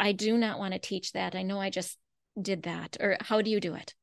i 0.09 0.13
do 0.13 0.37
not 0.37 0.59
want 0.59 0.73
to 0.73 0.79
teach 0.79 1.13
that 1.13 1.35
i 1.35 1.43
know 1.43 1.61
i 1.61 1.71
just 1.71 1.99
did 2.41 2.65
that 2.65 2.97
or 3.01 3.17
how 3.21 3.43
do 3.43 3.51
you 3.51 3.61
do 3.61 3.75
it 3.75 3.95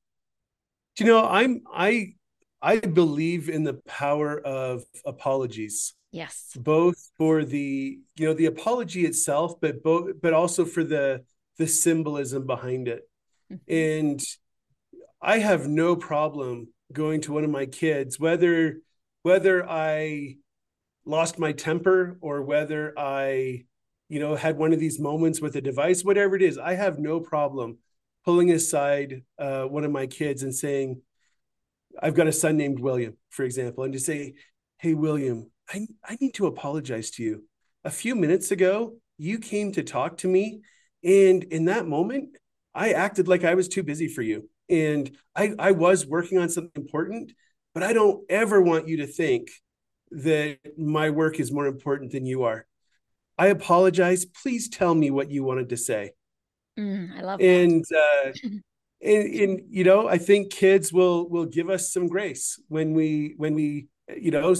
you 0.99 1.05
know 1.05 1.25
i'm 1.25 1.61
i 1.73 2.13
I 2.65 2.79
believe 2.79 3.47
in 3.47 3.63
the 3.63 3.75
power 3.85 4.39
of 4.39 4.85
apologies. 5.05 5.93
Yes. 6.11 6.49
Both 6.55 7.11
for 7.15 7.45
the, 7.45 7.99
you 8.15 8.25
know, 8.25 8.33
the 8.33 8.47
apology 8.47 9.05
itself, 9.05 9.61
but 9.61 9.83
both 9.83 10.19
but 10.19 10.33
also 10.33 10.65
for 10.65 10.83
the 10.83 11.23
the 11.59 11.67
symbolism 11.67 12.47
behind 12.47 12.87
it. 12.87 13.07
Mm-hmm. 13.53 13.71
And 13.71 14.23
I 15.21 15.37
have 15.39 15.67
no 15.67 15.95
problem 15.95 16.69
going 16.91 17.21
to 17.21 17.33
one 17.33 17.43
of 17.43 17.49
my 17.49 17.65
kids, 17.65 18.19
whether 18.19 18.77
whether 19.23 19.67
I 19.67 20.35
lost 21.05 21.39
my 21.39 21.51
temper 21.51 22.17
or 22.21 22.41
whether 22.43 22.93
I, 22.97 23.65
you 24.09 24.19
know, 24.19 24.35
had 24.35 24.57
one 24.57 24.73
of 24.73 24.79
these 24.79 24.99
moments 24.99 25.41
with 25.41 25.55
a 25.55 25.61
device, 25.61 26.03
whatever 26.03 26.35
it 26.35 26.41
is, 26.41 26.57
I 26.57 26.75
have 26.75 26.99
no 26.99 27.19
problem 27.19 27.79
pulling 28.23 28.51
aside 28.51 29.23
uh, 29.37 29.63
one 29.63 29.83
of 29.83 29.91
my 29.91 30.07
kids 30.07 30.43
and 30.43 30.53
saying, 30.53 31.01
I've 32.01 32.15
got 32.15 32.27
a 32.27 32.31
son 32.31 32.57
named 32.57 32.79
William, 32.79 33.17
for 33.29 33.43
example, 33.43 33.83
and 33.83 33.93
to 33.93 33.99
say, 33.99 34.33
Hey, 34.77 34.93
William, 34.93 35.49
I, 35.69 35.87
I 36.03 36.17
need 36.19 36.33
to 36.35 36.47
apologize 36.47 37.11
to 37.11 37.23
you. 37.23 37.45
A 37.83 37.91
few 37.91 38.15
minutes 38.15 38.51
ago, 38.51 38.97
you 39.17 39.39
came 39.39 39.71
to 39.73 39.83
talk 39.83 40.17
to 40.17 40.27
me. 40.27 40.61
And 41.03 41.43
in 41.43 41.65
that 41.65 41.87
moment, 41.87 42.29
I 42.73 42.91
acted 42.91 43.27
like 43.27 43.43
I 43.43 43.55
was 43.55 43.67
too 43.67 43.83
busy 43.83 44.07
for 44.07 44.21
you. 44.21 44.49
And 44.69 45.15
I, 45.35 45.53
I 45.59 45.71
was 45.71 46.05
working 46.05 46.37
on 46.37 46.49
something 46.49 46.81
important 46.81 47.33
but 47.75 47.83
I 47.83 47.91
don't 47.93 48.23
ever 48.29 48.61
want 48.61 48.87
you 48.87 48.97
to 48.97 49.05
think 49.05 49.49
that 50.09 50.59
my 50.77 51.09
work 51.09 51.39
is 51.41 51.51
more 51.51 51.67
important 51.67 52.13
than 52.13 52.25
you 52.25 52.43
are. 52.43 52.65
I 53.37 53.47
apologize. 53.47 54.25
Please 54.25 54.69
tell 54.69 54.95
me 54.95 55.11
what 55.11 55.29
you 55.29 55.43
wanted 55.43 55.69
to 55.69 55.77
say. 55.77 56.11
Mm, 56.79 57.17
I 57.17 57.21
love 57.21 57.41
and, 57.41 57.83
uh, 57.93 58.31
and 59.01 59.33
and 59.33 59.61
you 59.69 59.83
know, 59.83 60.07
I 60.07 60.17
think 60.17 60.51
kids 60.51 60.93
will 60.93 61.29
will 61.29 61.45
give 61.45 61.69
us 61.69 61.91
some 61.91 62.07
grace 62.07 62.59
when 62.69 62.93
we 62.93 63.33
when 63.35 63.53
we 63.53 63.87
you 64.17 64.31
know 64.31 64.55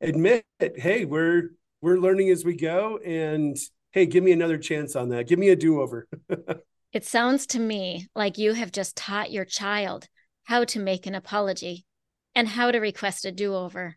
admit, 0.00 0.44
hey, 0.60 1.04
we're 1.04 1.50
we're 1.82 1.98
learning 1.98 2.30
as 2.30 2.44
we 2.44 2.54
go, 2.54 2.98
and 2.98 3.56
hey, 3.90 4.06
give 4.06 4.22
me 4.22 4.30
another 4.30 4.58
chance 4.58 4.94
on 4.94 5.08
that. 5.08 5.26
Give 5.26 5.40
me 5.40 5.48
a 5.48 5.56
do 5.56 5.80
over. 5.80 6.06
it 6.92 7.04
sounds 7.04 7.46
to 7.48 7.58
me 7.58 8.08
like 8.14 8.38
you 8.38 8.52
have 8.52 8.72
just 8.72 8.96
taught 8.96 9.30
your 9.30 9.44
child 9.44 10.08
how 10.44 10.64
to 10.64 10.80
make 10.80 11.06
an 11.06 11.14
apology 11.14 11.86
and 12.34 12.48
how 12.48 12.70
to 12.70 12.78
request 12.78 13.24
a 13.24 13.32
do 13.32 13.54
over. 13.54 13.96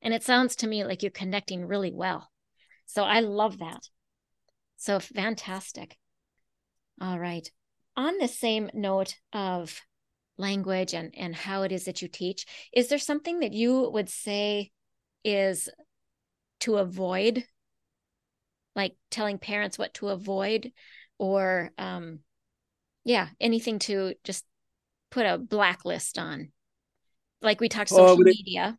And 0.00 0.14
it 0.14 0.22
sounds 0.22 0.56
to 0.56 0.66
me 0.66 0.84
like 0.84 1.02
you're 1.02 1.10
connecting 1.10 1.66
really 1.66 1.92
well. 1.92 2.30
So 2.86 3.04
I 3.04 3.20
love 3.20 3.58
that. 3.58 3.88
So 4.76 4.98
fantastic. 4.98 5.96
All 7.00 7.18
right. 7.18 7.50
On 7.96 8.18
the 8.18 8.28
same 8.28 8.70
note 8.72 9.16
of 9.32 9.80
language 10.38 10.94
and, 10.94 11.14
and 11.16 11.34
how 11.34 11.62
it 11.62 11.72
is 11.72 11.84
that 11.84 12.00
you 12.00 12.08
teach, 12.08 12.46
is 12.72 12.88
there 12.88 12.98
something 12.98 13.40
that 13.40 13.52
you 13.52 13.90
would 13.90 14.08
say 14.08 14.70
is 15.24 15.68
to 16.60 16.76
avoid? 16.76 17.44
Like 18.74 18.96
telling 19.10 19.38
parents 19.38 19.78
what 19.78 19.94
to 19.94 20.08
avoid, 20.08 20.72
or 21.22 21.70
um, 21.78 22.18
yeah, 23.04 23.28
anything 23.40 23.78
to 23.80 24.14
just 24.24 24.44
put 25.10 25.26
a 25.26 25.38
blacklist 25.38 26.18
on? 26.18 26.52
like 27.42 27.60
we 27.60 27.68
talked 27.68 27.90
social 27.90 28.12
oh, 28.12 28.16
media. 28.16 28.78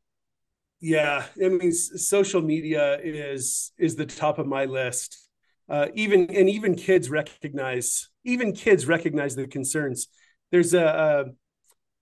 Yeah 0.79 1.25
i 1.43 1.47
mean 1.49 1.71
social 1.71 2.41
media 2.41 2.99
is 3.01 3.71
is 3.77 3.95
the 3.95 4.06
top 4.06 4.39
of 4.39 4.47
my 4.47 4.65
list. 4.65 5.19
Uh, 5.69 5.88
even 5.93 6.29
and 6.29 6.49
even 6.49 6.75
kids 6.75 7.10
recognize 7.10 8.10
even 8.25 8.53
kids 8.53 8.86
recognize 8.86 9.36
the 9.36 9.47
concerns. 9.47 10.08
There's 10.51 10.73
a, 10.73 11.34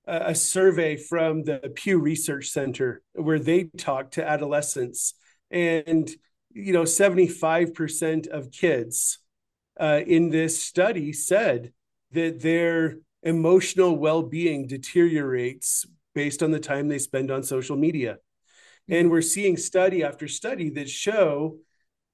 a, 0.08 0.32
a 0.32 0.36
survey 0.36 0.98
from 0.98 1.44
the 1.44 1.72
pew 1.76 2.00
research 2.00 2.50
center 2.50 3.02
where 3.14 3.40
they 3.40 3.66
talk 3.78 4.12
to 4.12 4.28
adolescents 4.28 5.14
and 5.52 6.10
you 6.52 6.74
know 6.74 6.84
75% 6.84 8.28
of 8.28 8.52
kids 8.52 9.20
uh, 9.80 10.02
in 10.06 10.30
this 10.30 10.62
study 10.62 11.14
said 11.14 11.72
that 12.12 12.42
their 12.42 12.98
emotional 13.24 13.96
well-being 13.96 14.68
deteriorates 14.68 15.86
based 16.14 16.44
on 16.44 16.52
the 16.52 16.60
time 16.60 16.88
they 16.88 16.98
spend 17.00 17.32
on 17.32 17.44
social 17.44 17.78
media. 17.78 18.18
And 18.90 19.10
we're 19.10 19.22
seeing 19.22 19.58
study 19.58 20.04
after 20.04 20.28
study 20.28 20.70
that 20.72 20.90
show 20.90 21.58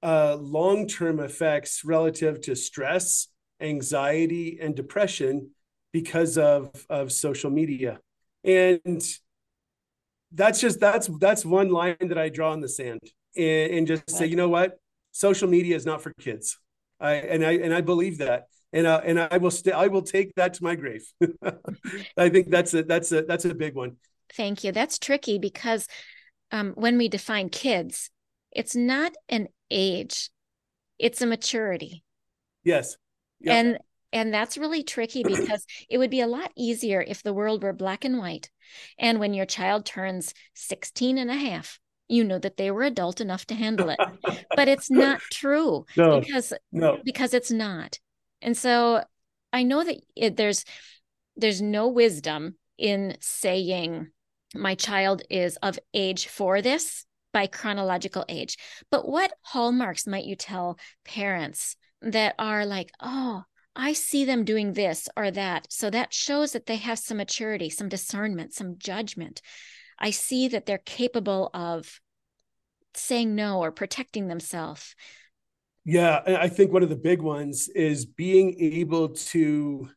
uh, 0.02 0.36
long 0.36 0.86
term 0.86 1.18
effects 1.18 1.82
relative 1.84 2.40
to 2.42 2.54
stress, 2.54 3.28
anxiety, 3.60 4.58
and 4.60 4.76
depression 4.76 5.50
because 5.92 6.38
of, 6.38 6.70
of 6.88 7.10
social 7.10 7.50
media. 7.50 7.98
And 8.44 9.02
that's 10.32 10.60
just 10.60 10.78
that's 10.78 11.08
that's 11.18 11.44
one 11.44 11.70
line 11.70 11.96
that 12.00 12.18
I 12.18 12.28
draw 12.28 12.52
in 12.52 12.60
the 12.60 12.68
sand 12.68 13.00
and, 13.36 13.72
and 13.72 13.86
just 13.86 14.10
say, 14.10 14.26
you 14.26 14.36
know 14.36 14.48
what, 14.48 14.78
social 15.12 15.48
media 15.48 15.74
is 15.74 15.86
not 15.86 16.02
for 16.02 16.12
kids. 16.20 16.58
I 17.00 17.14
and 17.14 17.44
I 17.44 17.52
and 17.52 17.74
I 17.74 17.80
believe 17.80 18.18
that 18.18 18.48
and 18.72 18.86
uh, 18.86 19.00
and 19.04 19.20
I 19.20 19.38
will 19.38 19.50
stay. 19.50 19.72
I 19.72 19.86
will 19.86 20.02
take 20.02 20.34
that 20.34 20.54
to 20.54 20.64
my 20.64 20.74
grave. 20.74 21.10
I 22.16 22.28
think 22.28 22.50
that's 22.50 22.74
a 22.74 22.82
that's 22.82 23.12
a 23.12 23.22
that's 23.22 23.44
a 23.44 23.54
big 23.54 23.74
one. 23.74 23.96
Thank 24.34 24.64
you. 24.64 24.72
That's 24.72 24.98
tricky 24.98 25.38
because 25.38 25.86
um, 26.52 26.72
when 26.74 26.98
we 26.98 27.08
define 27.08 27.48
kids, 27.48 28.10
it's 28.52 28.76
not 28.76 29.12
an 29.28 29.48
age; 29.70 30.30
it's 30.98 31.22
a 31.22 31.26
maturity. 31.26 32.04
Yes. 32.62 32.96
Yep. 33.40 33.54
And 33.54 33.78
and 34.12 34.34
that's 34.34 34.58
really 34.58 34.82
tricky 34.82 35.22
because 35.22 35.64
it 35.88 35.98
would 35.98 36.10
be 36.10 36.20
a 36.20 36.26
lot 36.26 36.52
easier 36.56 37.00
if 37.00 37.22
the 37.22 37.34
world 37.34 37.62
were 37.62 37.72
black 37.72 38.04
and 38.04 38.18
white. 38.18 38.50
And 38.98 39.18
when 39.18 39.32
your 39.32 39.46
child 39.46 39.86
turns 39.86 40.34
16 40.54 41.16
and 41.16 41.30
a 41.30 41.34
half, 41.34 41.78
you 42.08 42.24
know 42.24 42.38
that 42.38 42.56
they 42.56 42.70
were 42.70 42.82
adult 42.82 43.20
enough 43.20 43.46
to 43.46 43.54
handle 43.54 43.90
it. 43.90 43.98
but 44.56 44.68
it's 44.68 44.90
not 44.90 45.20
true 45.30 45.84
no, 45.96 46.20
because 46.20 46.52
no. 46.72 46.98
because 47.04 47.34
it's 47.34 47.50
not. 47.50 47.98
And 48.42 48.56
so 48.56 49.04
I 49.52 49.62
know 49.62 49.84
that 49.84 49.96
it, 50.16 50.36
there's 50.36 50.64
there's 51.36 51.62
no 51.62 51.88
wisdom 51.88 52.56
in 52.76 53.16
saying 53.20 54.08
my 54.54 54.74
child 54.74 55.22
is 55.30 55.56
of 55.62 55.78
age 55.92 56.26
for 56.26 56.62
this 56.62 57.04
by 57.32 57.46
chronological 57.46 58.24
age. 58.28 58.56
But 58.90 59.08
what 59.08 59.32
hallmarks 59.42 60.06
might 60.06 60.24
you 60.24 60.36
tell 60.36 60.78
parents 61.04 61.76
that 62.00 62.34
are 62.38 62.64
like, 62.64 62.90
"Oh, 63.00 63.42
I 63.76 63.92
see 63.92 64.24
them 64.24 64.44
doing 64.44 64.72
this 64.72 65.08
or 65.16 65.30
that." 65.30 65.66
So 65.70 65.90
that 65.90 66.12
shows 66.12 66.52
that 66.52 66.66
they 66.66 66.76
have 66.76 66.98
some 66.98 67.18
maturity, 67.18 67.70
some 67.70 67.88
discernment, 67.88 68.54
some 68.54 68.78
judgment. 68.78 69.42
I 69.98 70.10
see 70.10 70.48
that 70.48 70.66
they're 70.66 70.78
capable 70.78 71.50
of 71.54 72.00
saying 72.94 73.34
no 73.34 73.60
or 73.60 73.72
protecting 73.72 74.28
themselves. 74.28 74.94
Yeah, 75.84 76.20
I 76.26 76.48
think 76.48 76.72
one 76.72 76.82
of 76.82 76.88
the 76.90 76.96
big 76.96 77.22
ones 77.22 77.68
is 77.68 78.04
being 78.04 78.56
able 78.60 79.10
to 79.10 79.88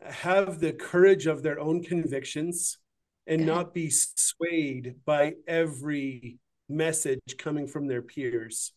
have 0.00 0.60
the 0.60 0.72
courage 0.72 1.26
of 1.26 1.42
their 1.42 1.58
own 1.58 1.82
convictions 1.82 2.78
and 3.26 3.46
not 3.46 3.74
be 3.74 3.90
swayed 3.90 4.96
by 5.04 5.34
every 5.46 6.38
message 6.68 7.20
coming 7.38 7.66
from 7.66 7.86
their 7.86 8.02
peers. 8.02 8.72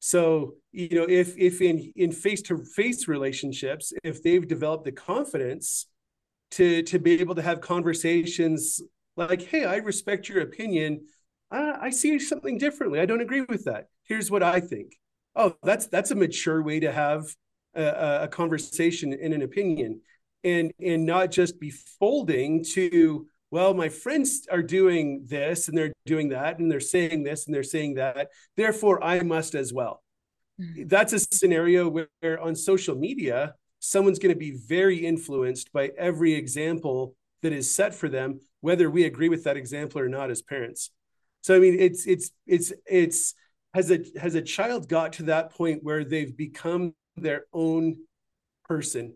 So, 0.00 0.54
you 0.70 0.90
know, 0.90 1.06
if 1.08 1.36
if 1.36 1.60
in 1.60 1.92
in 1.96 2.12
face-to-face 2.12 3.08
relationships, 3.08 3.92
if 4.04 4.22
they've 4.22 4.46
developed 4.46 4.84
the 4.84 4.92
confidence 4.92 5.86
to 6.52 6.82
to 6.84 6.98
be 6.98 7.20
able 7.20 7.34
to 7.34 7.42
have 7.42 7.60
conversations 7.60 8.80
like, 9.18 9.42
"Hey, 9.42 9.64
I 9.64 9.76
respect 9.76 10.28
your 10.28 10.40
opinion. 10.40 11.06
I, 11.50 11.72
I 11.82 11.90
see 11.90 12.18
something 12.18 12.58
differently. 12.58 13.00
I 13.00 13.06
don't 13.06 13.20
agree 13.20 13.42
with 13.42 13.64
that. 13.64 13.88
Here's 14.04 14.30
what 14.30 14.42
I 14.42 14.60
think." 14.60 14.94
oh 15.38 15.54
that's 15.62 15.86
that's 15.86 16.10
a 16.10 16.14
mature 16.14 16.62
way 16.62 16.80
to 16.80 16.92
have 16.92 17.24
a, 17.74 18.22
a 18.22 18.28
conversation 18.28 19.12
and 19.14 19.32
an 19.32 19.40
opinion 19.40 20.00
and 20.44 20.72
and 20.84 21.06
not 21.06 21.30
just 21.30 21.58
be 21.58 21.70
folding 21.70 22.62
to 22.62 23.26
well 23.50 23.72
my 23.72 23.88
friends 23.88 24.46
are 24.50 24.62
doing 24.62 25.24
this 25.26 25.68
and 25.68 25.78
they're 25.78 25.92
doing 26.04 26.28
that 26.28 26.58
and 26.58 26.70
they're 26.70 26.80
saying 26.80 27.22
this 27.22 27.46
and 27.46 27.54
they're 27.54 27.62
saying 27.62 27.94
that 27.94 28.28
therefore 28.56 29.02
i 29.02 29.20
must 29.20 29.54
as 29.54 29.72
well 29.72 30.02
mm-hmm. 30.60 30.86
that's 30.86 31.12
a 31.12 31.20
scenario 31.20 31.88
where 31.88 32.40
on 32.40 32.54
social 32.54 32.96
media 32.96 33.54
someone's 33.78 34.18
going 34.18 34.34
to 34.34 34.38
be 34.38 34.58
very 34.66 35.06
influenced 35.06 35.72
by 35.72 35.90
every 35.96 36.34
example 36.34 37.14
that 37.42 37.52
is 37.52 37.72
set 37.72 37.94
for 37.94 38.08
them 38.08 38.40
whether 38.60 38.90
we 38.90 39.04
agree 39.04 39.28
with 39.28 39.44
that 39.44 39.56
example 39.56 40.00
or 40.00 40.08
not 40.08 40.30
as 40.30 40.42
parents. 40.42 40.90
So 41.42 41.54
i 41.54 41.58
mean 41.58 41.78
it's 41.78 42.06
it's 42.06 42.30
it's 42.46 42.72
it's 42.86 43.34
has 43.74 43.90
a 43.90 44.00
has 44.20 44.34
a 44.34 44.42
child 44.42 44.88
got 44.88 45.14
to 45.14 45.24
that 45.24 45.52
point 45.52 45.82
where 45.82 46.04
they've 46.04 46.36
become 46.36 46.94
their 47.16 47.44
own 47.52 47.96
person 48.64 49.14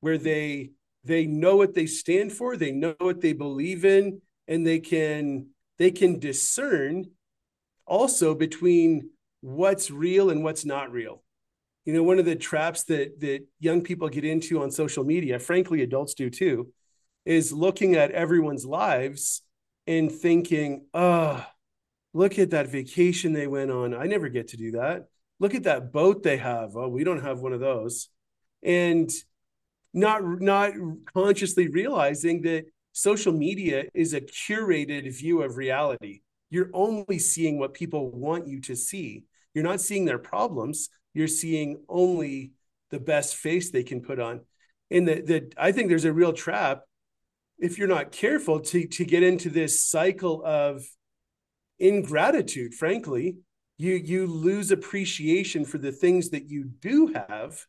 where 0.00 0.18
they 0.18 0.70
they 1.04 1.26
know 1.26 1.56
what 1.56 1.74
they 1.74 1.86
stand 1.86 2.32
for 2.32 2.56
they 2.56 2.70
know 2.70 2.94
what 2.98 3.20
they 3.20 3.32
believe 3.32 3.84
in 3.84 4.20
and 4.46 4.66
they 4.66 4.78
can 4.78 5.48
they 5.78 5.90
can 5.90 6.18
discern 6.18 7.04
also 7.86 8.34
between 8.34 9.10
what's 9.40 9.90
real 9.90 10.30
and 10.30 10.42
what's 10.42 10.64
not 10.64 10.92
real. 10.92 11.22
You 11.84 11.94
know 11.94 12.02
one 12.02 12.18
of 12.18 12.26
the 12.26 12.36
traps 12.36 12.84
that 12.84 13.20
that 13.20 13.46
young 13.60 13.82
people 13.82 14.08
get 14.08 14.24
into 14.24 14.62
on 14.62 14.70
social 14.70 15.04
media 15.04 15.38
frankly 15.38 15.82
adults 15.82 16.12
do 16.14 16.28
too 16.28 16.70
is 17.28 17.52
looking 17.52 17.94
at 17.94 18.10
everyone's 18.12 18.64
lives 18.64 19.42
and 19.86 20.10
thinking, 20.10 20.86
oh, 20.94 21.44
look 22.14 22.38
at 22.38 22.50
that 22.50 22.68
vacation 22.68 23.34
they 23.34 23.46
went 23.46 23.70
on. 23.70 23.92
I 23.92 24.06
never 24.06 24.30
get 24.30 24.48
to 24.48 24.56
do 24.56 24.70
that. 24.70 25.08
Look 25.38 25.54
at 25.54 25.64
that 25.64 25.92
boat 25.92 26.22
they 26.22 26.38
have. 26.38 26.74
Oh, 26.74 26.88
we 26.88 27.04
don't 27.04 27.22
have 27.22 27.40
one 27.40 27.52
of 27.52 27.60
those. 27.60 28.08
And 28.62 29.10
not 29.92 30.22
not 30.40 30.72
consciously 31.12 31.68
realizing 31.68 32.40
that 32.42 32.64
social 32.92 33.34
media 33.34 33.84
is 33.92 34.14
a 34.14 34.22
curated 34.22 35.14
view 35.14 35.42
of 35.42 35.58
reality. 35.58 36.22
You're 36.48 36.70
only 36.72 37.18
seeing 37.18 37.58
what 37.58 37.74
people 37.74 38.10
want 38.10 38.48
you 38.48 38.62
to 38.62 38.74
see. 38.74 39.24
You're 39.52 39.64
not 39.64 39.82
seeing 39.82 40.06
their 40.06 40.18
problems. 40.18 40.88
You're 41.12 41.28
seeing 41.28 41.84
only 41.90 42.52
the 42.90 43.00
best 43.00 43.36
face 43.36 43.70
they 43.70 43.82
can 43.82 44.00
put 44.00 44.18
on. 44.18 44.40
And 44.90 45.06
that 45.08 45.26
the 45.26 45.52
I 45.58 45.72
think 45.72 45.90
there's 45.90 46.06
a 46.06 46.12
real 46.12 46.32
trap 46.32 46.84
if 47.58 47.78
you're 47.78 47.88
not 47.88 48.12
careful 48.12 48.60
to 48.60 48.86
to 48.86 49.04
get 49.04 49.22
into 49.22 49.50
this 49.50 49.82
cycle 49.82 50.42
of 50.44 50.84
ingratitude 51.78 52.74
frankly 52.74 53.36
you 53.76 53.94
you 53.94 54.26
lose 54.26 54.70
appreciation 54.70 55.64
for 55.64 55.78
the 55.78 55.92
things 55.92 56.30
that 56.30 56.48
you 56.48 56.64
do 56.64 57.12
have 57.14 57.64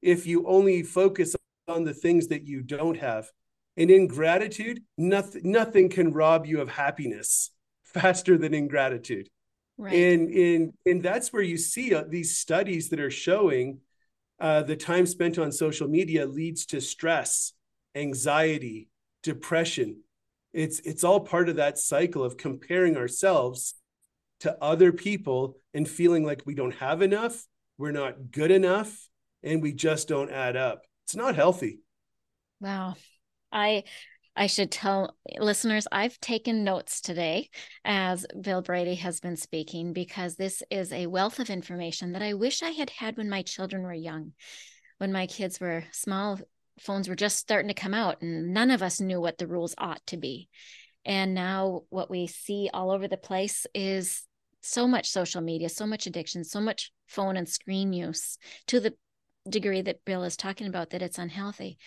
if 0.00 0.26
you 0.26 0.46
only 0.46 0.82
focus 0.82 1.36
on 1.68 1.84
the 1.84 1.94
things 1.94 2.28
that 2.28 2.46
you 2.46 2.62
don't 2.62 2.96
have 2.96 3.30
and 3.76 3.90
ingratitude 3.90 4.82
nothing 4.96 5.42
nothing 5.44 5.88
can 5.88 6.12
rob 6.12 6.46
you 6.46 6.60
of 6.60 6.68
happiness 6.68 7.50
faster 7.84 8.38
than 8.38 8.54
ingratitude 8.54 9.28
right. 9.78 9.92
and 9.92 10.30
and 10.30 10.72
and 10.86 11.02
that's 11.02 11.32
where 11.32 11.42
you 11.42 11.56
see 11.56 11.94
uh, 11.94 12.04
these 12.08 12.38
studies 12.38 12.88
that 12.88 13.00
are 13.00 13.10
showing 13.10 13.78
uh, 14.40 14.62
the 14.62 14.76
time 14.76 15.06
spent 15.06 15.38
on 15.38 15.52
social 15.52 15.88
media 15.88 16.26
leads 16.26 16.66
to 16.66 16.80
stress 16.80 17.52
anxiety 17.94 18.88
depression. 19.22 20.02
It's 20.52 20.80
it's 20.80 21.04
all 21.04 21.20
part 21.20 21.48
of 21.48 21.56
that 21.56 21.78
cycle 21.78 22.24
of 22.24 22.36
comparing 22.36 22.96
ourselves 22.96 23.74
to 24.40 24.56
other 24.62 24.92
people 24.92 25.56
and 25.72 25.88
feeling 25.88 26.24
like 26.24 26.42
we 26.44 26.54
don't 26.54 26.74
have 26.74 27.00
enough 27.00 27.46
we're 27.82 27.90
not 27.90 28.30
good 28.30 28.52
enough 28.52 29.08
and 29.42 29.60
we 29.60 29.72
just 29.72 30.06
don't 30.06 30.30
add 30.30 30.56
up. 30.56 30.84
It's 31.04 31.16
not 31.16 31.34
healthy. 31.34 31.80
Wow. 32.60 32.94
I 33.50 33.84
I 34.36 34.46
should 34.46 34.70
tell 34.70 35.16
listeners 35.38 35.88
I've 35.90 36.18
taken 36.20 36.64
notes 36.64 37.00
today 37.00 37.50
as 37.84 38.24
Bill 38.40 38.62
Brady 38.62 38.94
has 38.94 39.18
been 39.18 39.36
speaking 39.36 39.92
because 39.92 40.36
this 40.36 40.62
is 40.70 40.92
a 40.92 41.08
wealth 41.08 41.40
of 41.40 41.50
information 41.50 42.12
that 42.12 42.22
I 42.22 42.34
wish 42.34 42.62
I 42.62 42.70
had 42.70 42.90
had 42.90 43.16
when 43.16 43.28
my 43.28 43.42
children 43.42 43.82
were 43.82 43.92
young. 43.92 44.32
When 44.98 45.10
my 45.10 45.26
kids 45.26 45.58
were 45.58 45.82
small, 45.90 46.38
phones 46.80 47.08
were 47.08 47.16
just 47.16 47.38
starting 47.38 47.68
to 47.68 47.74
come 47.74 47.94
out 47.94 48.22
and 48.22 48.52
none 48.52 48.70
of 48.70 48.82
us 48.82 49.00
knew 49.00 49.20
what 49.20 49.38
the 49.38 49.46
rules 49.46 49.74
ought 49.78 50.04
to 50.06 50.16
be. 50.16 50.48
And 51.04 51.34
now 51.34 51.82
what 51.90 52.10
we 52.10 52.26
see 52.26 52.70
all 52.72 52.90
over 52.90 53.08
the 53.08 53.16
place 53.16 53.66
is 53.74 54.22
so 54.60 54.86
much 54.86 55.08
social 55.08 55.40
media, 55.40 55.68
so 55.68 55.86
much 55.86 56.06
addiction, 56.06 56.44
so 56.44 56.60
much 56.60 56.92
phone 57.06 57.36
and 57.36 57.48
screen 57.48 57.92
use 57.92 58.38
to 58.68 58.80
the 58.80 58.94
degree 59.48 59.82
that 59.82 60.04
Bill 60.04 60.22
is 60.22 60.36
talking 60.36 60.68
about 60.68 60.90
that 60.90 61.02
it's 61.02 61.18
unhealthy. 61.18 61.78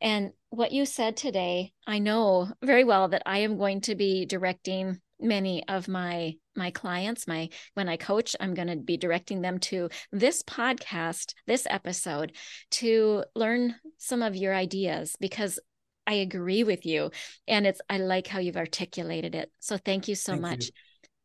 And 0.00 0.32
what 0.50 0.72
you 0.72 0.86
said 0.86 1.16
today, 1.16 1.72
I 1.86 1.98
know 1.98 2.52
very 2.62 2.84
well 2.84 3.08
that 3.08 3.22
I 3.26 3.38
am 3.38 3.58
going 3.58 3.80
to 3.82 3.94
be 3.94 4.26
directing 4.26 5.00
many 5.20 5.66
of 5.68 5.88
my 5.88 6.34
my 6.56 6.70
clients 6.70 7.26
my 7.26 7.48
when 7.74 7.88
i 7.88 7.96
coach 7.96 8.36
i'm 8.40 8.54
going 8.54 8.68
to 8.68 8.76
be 8.76 8.96
directing 8.96 9.42
them 9.42 9.58
to 9.58 9.88
this 10.12 10.42
podcast 10.42 11.34
this 11.46 11.66
episode 11.68 12.32
to 12.70 13.24
learn 13.34 13.74
some 13.98 14.22
of 14.22 14.36
your 14.36 14.54
ideas 14.54 15.16
because 15.20 15.58
i 16.06 16.14
agree 16.14 16.64
with 16.64 16.84
you 16.84 17.10
and 17.48 17.66
it's 17.66 17.80
i 17.88 17.98
like 17.98 18.26
how 18.26 18.38
you've 18.38 18.56
articulated 18.56 19.34
it 19.34 19.50
so 19.60 19.76
thank 19.76 20.08
you 20.08 20.14
so 20.14 20.32
thank 20.32 20.42
much 20.42 20.66
you. 20.66 20.72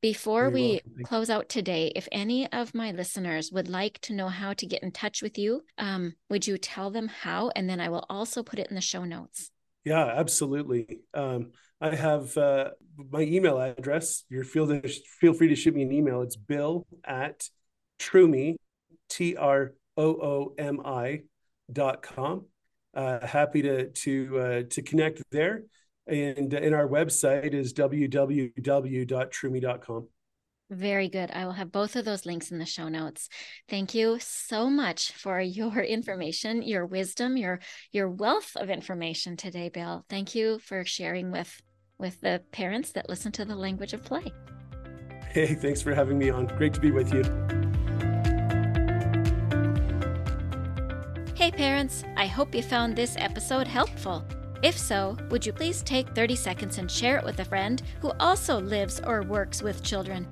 Before 0.01 0.49
we 0.49 0.79
close 1.03 1.29
out 1.29 1.49
today, 1.49 1.91
if 1.93 2.07
any 2.09 2.49
of 2.53 2.73
my 2.73 2.91
listeners 2.91 3.51
would 3.51 3.67
like 3.67 3.99
to 4.03 4.13
know 4.13 4.29
how 4.29 4.53
to 4.53 4.65
get 4.65 4.81
in 4.81 4.91
touch 4.91 5.21
with 5.21 5.37
you, 5.37 5.63
um, 5.77 6.13
would 6.29 6.47
you 6.47 6.57
tell 6.57 6.89
them 6.89 7.09
how? 7.09 7.51
And 7.53 7.69
then 7.69 7.81
I 7.81 7.89
will 7.89 8.05
also 8.09 8.41
put 8.41 8.59
it 8.59 8.67
in 8.69 8.75
the 8.75 8.81
show 8.81 9.03
notes. 9.03 9.51
Yeah, 9.83 10.05
absolutely. 10.05 11.01
Um, 11.13 11.51
I 11.81 11.95
have 11.95 12.37
uh, 12.37 12.71
my 13.11 13.21
email 13.21 13.59
address. 13.59 14.23
You're 14.29 14.43
feel 14.43 14.67
to, 14.67 14.87
feel 15.19 15.33
free 15.33 15.47
to 15.49 15.55
shoot 15.55 15.73
me 15.73 15.81
an 15.83 15.91
email. 15.91 16.21
It's 16.21 16.35
bill 16.35 16.85
at 17.05 17.49
troomi, 17.99 18.55
T 19.09 19.35
R 19.37 19.73
O 19.95 20.03
O 20.03 20.53
M 20.57 20.81
I 20.85 21.21
dot 21.71 22.01
com. 22.01 22.45
Uh, 22.93 23.25
happy 23.25 23.61
to 23.61 23.89
to 23.89 24.39
uh, 24.39 24.63
to 24.71 24.81
connect 24.81 25.21
there, 25.31 25.63
and 26.07 26.53
and 26.53 26.75
our 26.75 26.87
website 26.87 27.53
is 27.53 27.73
www.troomi.com. 27.73 30.07
Very 30.71 31.09
good. 31.09 31.31
I 31.31 31.45
will 31.45 31.53
have 31.53 31.71
both 31.71 31.95
of 31.95 32.05
those 32.05 32.27
links 32.27 32.51
in 32.51 32.59
the 32.59 32.65
show 32.65 32.89
notes. 32.89 33.27
Thank 33.69 33.95
you 33.95 34.17
so 34.19 34.69
much 34.69 35.13
for 35.13 35.41
your 35.41 35.79
information, 35.81 36.61
your 36.61 36.85
wisdom, 36.85 37.37
your 37.37 37.61
your 37.91 38.09
wealth 38.09 38.51
of 38.55 38.69
information 38.69 39.37
today, 39.37 39.69
Bill. 39.69 40.05
Thank 40.09 40.35
you 40.35 40.59
for 40.59 40.83
sharing 40.83 41.31
with 41.31 41.61
with 41.99 42.19
the 42.21 42.41
parents 42.51 42.91
that 42.93 43.09
listen 43.09 43.31
to 43.33 43.45
the 43.45 43.55
language 43.55 43.93
of 43.93 44.03
play. 44.03 44.33
Hey, 45.29 45.53
thanks 45.53 45.81
for 45.81 45.93
having 45.93 46.17
me 46.17 46.31
on. 46.31 46.47
Great 46.57 46.73
to 46.73 46.79
be 46.79 46.89
with 46.89 47.13
you. 47.13 47.23
Hey, 51.35 51.51
parents, 51.51 52.03
I 52.17 52.25
hope 52.25 52.55
you 52.55 52.63
found 52.63 52.95
this 52.95 53.15
episode 53.17 53.67
helpful. 53.67 54.25
If 54.61 54.77
so, 54.77 55.15
would 55.29 55.45
you 55.45 55.53
please 55.53 55.81
take 55.83 56.09
30 56.09 56.35
seconds 56.35 56.77
and 56.79 56.91
share 56.91 57.17
it 57.17 57.23
with 57.23 57.39
a 57.39 57.45
friend 57.45 57.81
who 58.01 58.11
also 58.19 58.59
lives 58.59 58.99
or 59.05 59.21
works 59.21 59.61
with 59.61 59.83
children? 59.83 60.27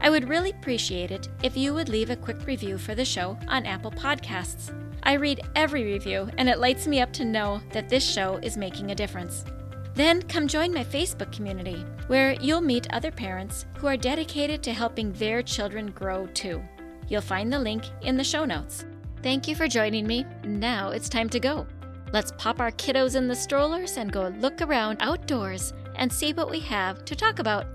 I 0.00 0.10
would 0.10 0.28
really 0.28 0.50
appreciate 0.50 1.12
it 1.12 1.28
if 1.44 1.56
you 1.56 1.74
would 1.74 1.88
leave 1.88 2.10
a 2.10 2.16
quick 2.16 2.44
review 2.44 2.76
for 2.76 2.96
the 2.96 3.04
show 3.04 3.38
on 3.46 3.66
Apple 3.66 3.92
Podcasts. 3.92 4.74
I 5.04 5.12
read 5.12 5.42
every 5.54 5.84
review, 5.84 6.28
and 6.38 6.48
it 6.48 6.58
lights 6.58 6.88
me 6.88 7.00
up 7.00 7.12
to 7.14 7.24
know 7.24 7.60
that 7.70 7.88
this 7.88 8.08
show 8.08 8.40
is 8.42 8.56
making 8.56 8.90
a 8.90 8.96
difference. 8.96 9.44
Then 9.94 10.22
come 10.22 10.48
join 10.48 10.72
my 10.72 10.84
Facebook 10.84 11.30
community, 11.32 11.84
where 12.06 12.32
you'll 12.40 12.62
meet 12.62 12.92
other 12.92 13.10
parents 13.10 13.66
who 13.76 13.86
are 13.86 13.96
dedicated 13.96 14.62
to 14.62 14.72
helping 14.72 15.12
their 15.12 15.42
children 15.42 15.90
grow 15.90 16.26
too. 16.28 16.62
You'll 17.08 17.20
find 17.20 17.52
the 17.52 17.58
link 17.58 17.84
in 18.00 18.16
the 18.16 18.24
show 18.24 18.44
notes. 18.44 18.86
Thank 19.22 19.46
you 19.46 19.54
for 19.54 19.68
joining 19.68 20.06
me. 20.06 20.24
Now 20.44 20.90
it's 20.90 21.08
time 21.08 21.28
to 21.28 21.40
go. 21.40 21.66
Let's 22.12 22.32
pop 22.38 22.60
our 22.60 22.70
kiddos 22.70 23.16
in 23.16 23.28
the 23.28 23.34
strollers 23.34 23.96
and 23.96 24.12
go 24.12 24.28
look 24.38 24.62
around 24.62 24.98
outdoors 25.00 25.72
and 25.96 26.12
see 26.12 26.32
what 26.32 26.50
we 26.50 26.60
have 26.60 27.04
to 27.04 27.14
talk 27.14 27.38
about. 27.38 27.66